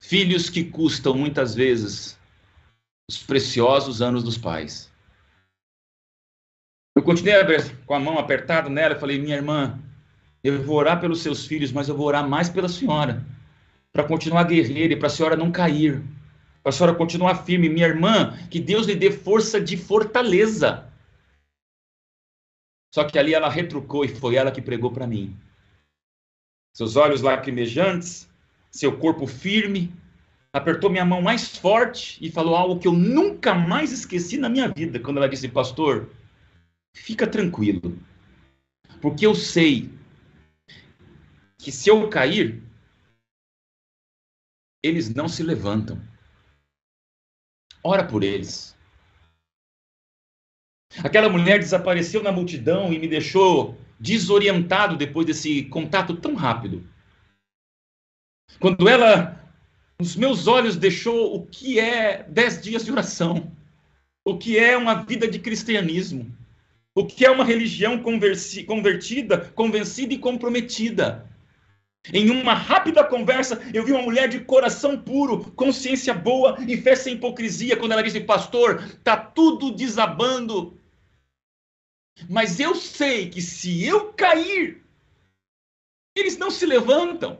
filhos 0.00 0.48
que 0.48 0.64
custam 0.64 1.14
muitas 1.14 1.54
vezes 1.54 2.18
os 3.08 3.22
preciosos 3.22 4.00
anos 4.00 4.22
dos 4.22 4.38
pais. 4.38 4.90
Eu 6.96 7.02
continuei 7.02 7.34
com 7.86 7.94
a 7.94 8.00
mão 8.00 8.18
apertada 8.18 8.68
nela 8.68 8.94
e 8.94 9.00
falei: 9.00 9.18
Minha 9.18 9.36
irmã, 9.36 9.78
eu 10.42 10.62
vou 10.62 10.76
orar 10.76 11.00
pelos 11.00 11.22
seus 11.22 11.46
filhos, 11.46 11.72
mas 11.72 11.88
eu 11.88 11.96
vou 11.96 12.06
orar 12.06 12.28
mais 12.28 12.48
pela 12.48 12.68
senhora, 12.68 13.24
para 13.92 14.04
continuar 14.04 14.44
guerreira 14.44 14.94
e 14.94 14.96
para 14.96 15.08
a 15.08 15.10
senhora 15.10 15.36
não 15.36 15.50
cair, 15.50 16.02
para 16.62 16.70
a 16.70 16.72
senhora 16.72 16.94
continuar 16.94 17.44
firme. 17.44 17.68
Minha 17.68 17.88
irmã, 17.88 18.38
que 18.48 18.60
Deus 18.60 18.86
lhe 18.86 18.94
dê 18.94 19.10
força 19.10 19.60
de 19.60 19.76
fortaleza 19.76 20.88
só 22.94 23.02
que 23.02 23.18
ali 23.18 23.34
ela 23.34 23.48
retrucou 23.48 24.04
e 24.04 24.08
foi 24.08 24.36
ela 24.36 24.52
que 24.52 24.62
pregou 24.62 24.88
para 24.88 25.04
mim. 25.04 25.36
Seus 26.72 26.94
olhos 26.94 27.22
lacrimejantes, 27.22 28.30
seu 28.70 28.96
corpo 28.96 29.26
firme, 29.26 29.92
apertou 30.54 30.88
minha 30.88 31.04
mão 31.04 31.20
mais 31.20 31.58
forte 31.58 32.16
e 32.24 32.30
falou 32.30 32.54
algo 32.54 32.78
que 32.78 32.86
eu 32.86 32.92
nunca 32.92 33.52
mais 33.52 33.90
esqueci 33.90 34.38
na 34.38 34.48
minha 34.48 34.68
vida, 34.68 35.00
quando 35.00 35.16
ela 35.16 35.28
disse: 35.28 35.48
Pastor, 35.48 36.08
fica 36.94 37.26
tranquilo, 37.26 37.98
porque 39.02 39.26
eu 39.26 39.34
sei 39.34 39.90
que 41.58 41.72
se 41.72 41.90
eu 41.90 42.08
cair, 42.08 42.62
eles 44.80 45.12
não 45.12 45.28
se 45.28 45.42
levantam. 45.42 46.00
Ora 47.82 48.06
por 48.06 48.22
eles. 48.22 48.76
Aquela 51.02 51.28
mulher 51.28 51.58
desapareceu 51.58 52.22
na 52.22 52.30
multidão 52.30 52.92
e 52.92 52.98
me 52.98 53.08
deixou 53.08 53.76
desorientado 53.98 54.96
depois 54.96 55.26
desse 55.26 55.64
contato 55.64 56.16
tão 56.16 56.34
rápido. 56.34 56.88
Quando 58.60 58.88
ela, 58.88 59.43
nos 59.98 60.16
meus 60.16 60.46
olhos, 60.46 60.76
deixou 60.76 61.34
o 61.34 61.46
que 61.46 61.78
é 61.78 62.24
dez 62.24 62.60
dias 62.60 62.84
de 62.84 62.92
oração, 62.92 63.50
o 64.24 64.36
que 64.36 64.58
é 64.58 64.76
uma 64.76 64.94
vida 64.94 65.28
de 65.28 65.38
cristianismo, 65.38 66.34
o 66.94 67.04
que 67.06 67.24
é 67.24 67.30
uma 67.30 67.44
religião 67.44 68.02
convertida, 68.02 69.52
convencida 69.54 70.14
e 70.14 70.18
comprometida. 70.18 71.28
Em 72.12 72.30
uma 72.30 72.52
rápida 72.52 73.02
conversa, 73.02 73.62
eu 73.72 73.84
vi 73.84 73.92
uma 73.92 74.02
mulher 74.02 74.28
de 74.28 74.40
coração 74.40 74.98
puro, 75.00 75.50
consciência 75.52 76.12
boa 76.12 76.56
e 76.68 76.76
fé 76.76 76.94
sem 76.94 77.14
hipocrisia, 77.14 77.76
quando 77.76 77.92
ela 77.92 78.02
disse: 78.02 78.20
Pastor, 78.20 78.82
tá 79.02 79.16
tudo 79.16 79.70
desabando. 79.70 80.78
Mas 82.28 82.60
eu 82.60 82.74
sei 82.74 83.30
que 83.30 83.40
se 83.40 83.84
eu 83.84 84.12
cair, 84.12 84.84
eles 86.14 86.36
não 86.36 86.50
se 86.50 86.66
levantam. 86.66 87.38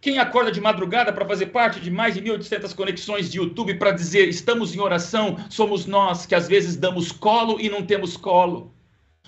Quem 0.00 0.18
acorda 0.18 0.52
de 0.52 0.60
madrugada 0.60 1.12
para 1.12 1.26
fazer 1.26 1.46
parte 1.46 1.80
de 1.80 1.90
mais 1.90 2.14
de 2.14 2.22
1.800 2.22 2.74
conexões 2.74 3.30
de 3.30 3.38
YouTube 3.38 3.74
para 3.74 3.90
dizer 3.90 4.28
estamos 4.28 4.74
em 4.74 4.80
oração, 4.80 5.36
somos 5.50 5.86
nós 5.86 6.24
que 6.24 6.36
às 6.36 6.46
vezes 6.46 6.76
damos 6.76 7.10
colo 7.10 7.60
e 7.60 7.68
não 7.68 7.84
temos 7.84 8.16
colo. 8.16 8.72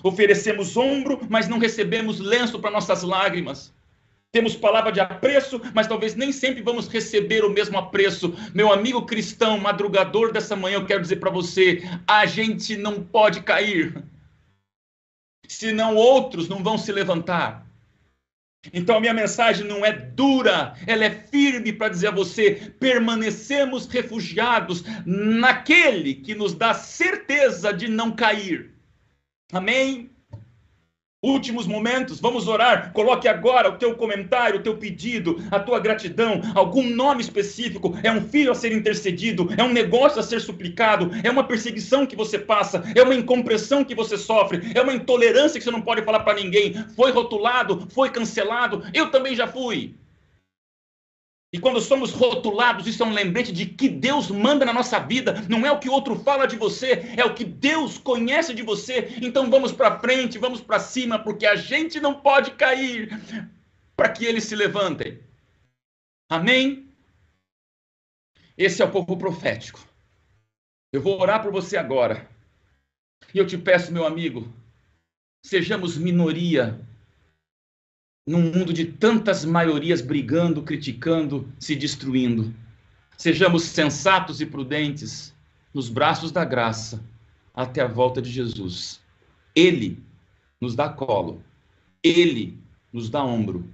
Oferecemos 0.01 0.77
ombro, 0.77 1.19
mas 1.29 1.47
não 1.47 1.59
recebemos 1.59 2.19
lenço 2.19 2.57
para 2.59 2.71
nossas 2.71 3.03
lágrimas. 3.03 3.73
Temos 4.31 4.55
palavra 4.55 4.93
de 4.93 5.01
apreço, 5.01 5.61
mas 5.73 5.87
talvez 5.87 6.15
nem 6.15 6.31
sempre 6.31 6.61
vamos 6.63 6.87
receber 6.87 7.43
o 7.43 7.49
mesmo 7.49 7.77
apreço. 7.77 8.33
Meu 8.53 8.71
amigo 8.71 9.05
cristão, 9.05 9.59
madrugador 9.59 10.31
dessa 10.31 10.55
manhã, 10.55 10.75
eu 10.77 10.85
quero 10.85 11.01
dizer 11.01 11.17
para 11.17 11.29
você: 11.29 11.83
a 12.07 12.25
gente 12.25 12.77
não 12.77 13.03
pode 13.03 13.41
cair, 13.41 14.01
senão 15.45 15.95
outros 15.95 16.47
não 16.47 16.63
vão 16.63 16.77
se 16.77 16.93
levantar. 16.93 17.67
Então 18.73 18.97
a 18.97 18.99
minha 18.99 19.13
mensagem 19.13 19.65
não 19.65 19.83
é 19.83 19.91
dura, 19.91 20.75
ela 20.85 21.03
é 21.05 21.09
firme 21.09 21.73
para 21.73 21.89
dizer 21.89 22.07
a 22.07 22.11
você: 22.11 22.73
permanecemos 22.79 23.87
refugiados 23.87 24.83
naquele 25.05 26.13
que 26.15 26.35
nos 26.35 26.53
dá 26.53 26.73
certeza 26.73 27.73
de 27.73 27.87
não 27.87 28.11
cair. 28.11 28.75
Amém? 29.51 30.11
Últimos 31.23 31.67
momentos, 31.67 32.19
vamos 32.19 32.47
orar. 32.47 32.91
Coloque 32.93 33.27
agora 33.27 33.69
o 33.69 33.77
teu 33.77 33.95
comentário, 33.95 34.59
o 34.59 34.63
teu 34.63 34.77
pedido, 34.77 35.37
a 35.51 35.59
tua 35.59 35.79
gratidão, 35.79 36.41
algum 36.55 36.89
nome 36.89 37.21
específico. 37.21 37.95
É 38.01 38.11
um 38.11 38.21
filho 38.21 38.51
a 38.51 38.55
ser 38.55 38.71
intercedido, 38.71 39.47
é 39.55 39.63
um 39.63 39.71
negócio 39.71 40.19
a 40.19 40.23
ser 40.23 40.41
suplicado, 40.41 41.11
é 41.23 41.29
uma 41.29 41.43
perseguição 41.43 42.07
que 42.07 42.15
você 42.15 42.39
passa, 42.39 42.83
é 42.95 43.03
uma 43.03 43.13
incompreensão 43.13 43.83
que 43.83 43.93
você 43.93 44.17
sofre, 44.17 44.71
é 44.73 44.81
uma 44.81 44.93
intolerância 44.93 45.59
que 45.59 45.63
você 45.63 45.71
não 45.71 45.81
pode 45.81 46.01
falar 46.01 46.21
para 46.21 46.41
ninguém. 46.41 46.73
Foi 46.95 47.11
rotulado, 47.11 47.87
foi 47.91 48.09
cancelado. 48.09 48.83
Eu 48.91 49.11
também 49.11 49.35
já 49.35 49.47
fui. 49.47 49.93
E 51.53 51.59
quando 51.59 51.81
somos 51.81 52.11
rotulados, 52.11 52.87
isso 52.87 53.03
é 53.03 53.05
um 53.05 53.13
lembrete 53.13 53.51
de 53.51 53.65
que 53.65 53.89
Deus 53.89 54.29
manda 54.29 54.63
na 54.63 54.71
nossa 54.71 54.99
vida, 54.99 55.45
não 55.49 55.65
é 55.65 55.71
o 55.71 55.79
que 55.79 55.89
outro 55.89 56.15
fala 56.15 56.47
de 56.47 56.55
você, 56.55 57.13
é 57.17 57.25
o 57.25 57.33
que 57.33 57.43
Deus 57.43 57.97
conhece 57.97 58.53
de 58.53 58.63
você. 58.63 59.17
Então 59.21 59.49
vamos 59.49 59.73
para 59.73 59.99
frente, 59.99 60.37
vamos 60.37 60.61
para 60.61 60.79
cima, 60.79 61.19
porque 61.19 61.45
a 61.45 61.57
gente 61.57 61.99
não 61.99 62.13
pode 62.13 62.51
cair 62.51 63.09
para 63.97 64.09
que 64.09 64.23
eles 64.25 64.45
se 64.45 64.55
levantem. 64.55 65.19
Amém? 66.29 66.87
Esse 68.57 68.81
é 68.81 68.85
o 68.85 68.91
povo 68.91 69.17
profético. 69.17 69.85
Eu 70.93 71.01
vou 71.01 71.19
orar 71.19 71.41
por 71.41 71.51
você 71.51 71.75
agora. 71.75 72.29
E 73.33 73.37
eu 73.37 73.45
te 73.45 73.57
peço, 73.57 73.91
meu 73.91 74.05
amigo, 74.05 74.51
sejamos 75.45 75.97
minoria 75.97 76.79
num 78.31 78.43
mundo 78.49 78.71
de 78.71 78.85
tantas 78.85 79.43
maiorias 79.43 80.01
brigando, 80.01 80.63
criticando, 80.63 81.51
se 81.59 81.75
destruindo. 81.75 82.55
Sejamos 83.17 83.63
sensatos 83.63 84.39
e 84.39 84.45
prudentes 84.45 85.35
nos 85.73 85.89
braços 85.89 86.31
da 86.31 86.45
graça 86.45 87.03
até 87.53 87.81
a 87.81 87.87
volta 87.87 88.21
de 88.21 88.31
Jesus. 88.31 89.01
Ele 89.53 90.01
nos 90.61 90.75
dá 90.75 90.87
colo, 90.87 91.43
ele 92.01 92.57
nos 92.93 93.09
dá 93.09 93.21
ombro, 93.21 93.69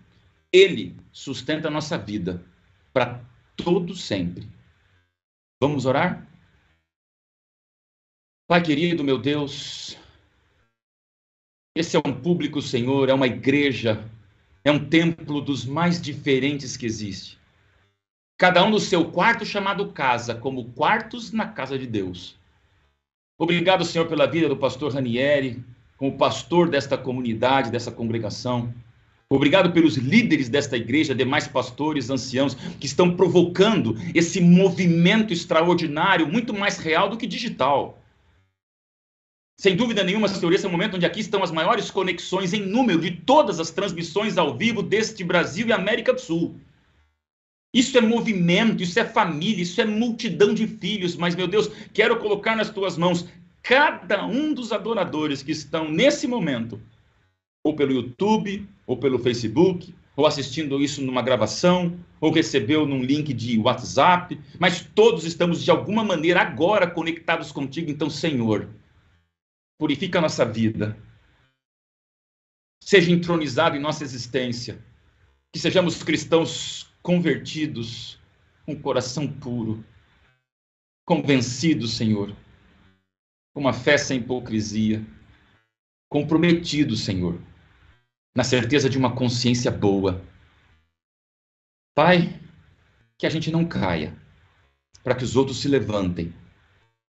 ele 0.51 0.95
sustenta 1.11 1.67
a 1.67 1.71
nossa 1.71 1.95
vida 1.95 2.43
para 2.91 3.21
todo 3.55 3.95
sempre. 3.95 4.49
Vamos 5.61 5.85
orar? 5.85 6.27
Pai 8.47 8.63
querido, 8.63 9.03
meu 9.03 9.19
Deus, 9.19 9.95
esse 11.75 11.95
é 11.95 11.99
um 12.03 12.13
público, 12.13 12.59
Senhor, 12.59 13.07
é 13.07 13.13
uma 13.13 13.27
igreja 13.27 14.03
é 14.67 14.71
um 14.71 14.79
templo 14.79 15.39
dos 15.39 15.65
mais 15.65 16.01
diferentes 16.01 16.75
que 16.75 16.85
existe. 16.85 17.39
Cada 18.37 18.61
um 18.65 18.69
no 18.69 18.81
seu 18.81 19.05
quarto 19.05 19.45
chamado 19.45 19.93
casa, 19.93 20.35
como 20.35 20.73
quartos 20.73 21.31
na 21.31 21.47
casa 21.47 21.79
de 21.79 21.87
Deus. 21.87 22.35
Obrigado, 23.39 23.85
Senhor, 23.85 24.09
pela 24.09 24.25
vida 24.27 24.49
do 24.49 24.57
pastor 24.57 24.93
Ranieri, 24.93 25.63
como 25.95 26.17
pastor 26.17 26.69
desta 26.69 26.97
comunidade, 26.97 27.71
dessa 27.71 27.93
congregação. 27.93 28.73
Obrigado 29.29 29.71
pelos 29.71 29.95
líderes 29.95 30.49
desta 30.49 30.75
igreja, 30.75 31.15
demais 31.15 31.47
pastores, 31.47 32.09
anciãos, 32.09 32.53
que 32.53 32.87
estão 32.87 33.15
provocando 33.15 33.95
esse 34.13 34.41
movimento 34.41 35.31
extraordinário, 35.31 36.27
muito 36.27 36.53
mais 36.53 36.77
real 36.77 37.09
do 37.09 37.15
que 37.15 37.25
digital. 37.25 38.01
Sem 39.59 39.75
dúvida 39.75 40.03
nenhuma, 40.03 40.27
Senhor, 40.27 40.53
esse 40.53 40.65
é 40.65 40.69
o 40.69 40.71
momento 40.71 40.97
onde 40.97 41.05
aqui 41.05 41.19
estão 41.19 41.41
as 41.41 41.49
maiores 41.49 41.89
conexões 41.89 42.53
em 42.53 42.63
número 42.63 43.01
de 43.01 43.09
todas 43.09 43.59
as 43.59 43.71
transmissões 43.71 44.37
ao 44.37 44.55
vivo 44.55 44.83
deste 44.83 45.23
Brasil 45.23 45.67
e 45.67 45.73
América 45.73 46.13
do 46.13 46.21
Sul. 46.21 46.55
Isso 47.73 47.97
é 47.97 48.01
movimento, 48.01 48.83
isso 48.83 48.99
é 48.99 49.03
família, 49.03 49.63
isso 49.63 49.81
é 49.81 49.85
multidão 49.85 50.53
de 50.53 50.67
filhos, 50.67 51.15
mas, 51.15 51.35
meu 51.35 51.47
Deus, 51.47 51.71
quero 51.91 52.19
colocar 52.19 52.55
nas 52.55 52.69
tuas 52.69 52.97
mãos 52.97 53.27
cada 53.63 54.27
um 54.27 54.53
dos 54.53 54.71
adoradores 54.71 55.41
que 55.41 55.51
estão 55.51 55.89
nesse 55.89 56.27
momento, 56.27 56.79
ou 57.63 57.75
pelo 57.75 57.91
YouTube, 57.91 58.63
ou 58.85 58.95
pelo 58.95 59.17
Facebook, 59.17 59.93
ou 60.15 60.27
assistindo 60.27 60.79
isso 60.79 61.01
numa 61.01 61.23
gravação, 61.23 61.97
ou 62.21 62.31
recebeu 62.31 62.85
num 62.85 63.01
link 63.01 63.33
de 63.33 63.57
WhatsApp, 63.57 64.39
mas 64.59 64.87
todos 64.93 65.25
estamos 65.25 65.63
de 65.63 65.71
alguma 65.71 66.03
maneira 66.03 66.41
agora 66.41 66.85
conectados 66.85 67.51
contigo. 67.51 67.89
Então, 67.89 68.09
Senhor, 68.09 68.67
purifica 69.77 70.17
a 70.17 70.21
nossa 70.21 70.45
vida, 70.45 70.97
seja 72.81 73.11
entronizado 73.11 73.75
em 73.75 73.79
nossa 73.79 74.03
existência, 74.03 74.83
que 75.53 75.59
sejamos 75.59 76.01
cristãos 76.03 76.91
convertidos, 77.01 78.19
com 78.65 78.79
coração 78.79 79.27
puro, 79.27 79.83
convencidos, 81.05 81.95
Senhor, 81.95 82.35
com 83.53 83.61
uma 83.61 83.73
fé 83.73 83.97
sem 83.97 84.19
hipocrisia, 84.19 85.05
comprometidos, 86.09 87.03
Senhor, 87.03 87.39
na 88.35 88.43
certeza 88.43 88.89
de 88.89 88.97
uma 88.97 89.15
consciência 89.15 89.71
boa. 89.71 90.21
Pai, 91.95 92.39
que 93.17 93.25
a 93.25 93.29
gente 93.29 93.51
não 93.51 93.65
caia, 93.65 94.15
para 95.03 95.15
que 95.15 95.23
os 95.23 95.35
outros 95.35 95.61
se 95.61 95.67
levantem 95.67 96.33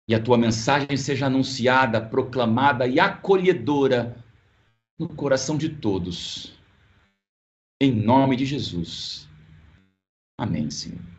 e 0.09 0.15
a 0.15 0.23
tua 0.23 0.37
mensagem 0.37 0.97
seja 0.97 1.27
anunciada, 1.27 2.01
proclamada 2.01 2.87
e 2.87 3.01
acolhedora 3.01 4.17
no 4.99 5.09
coração 5.09 5.57
de 5.57 5.69
todos. 5.69 6.53
Em 7.81 7.93
nome 7.93 8.37
de 8.37 8.45
Jesus. 8.45 9.29
Amém, 10.39 10.71
Senhor. 10.71 11.14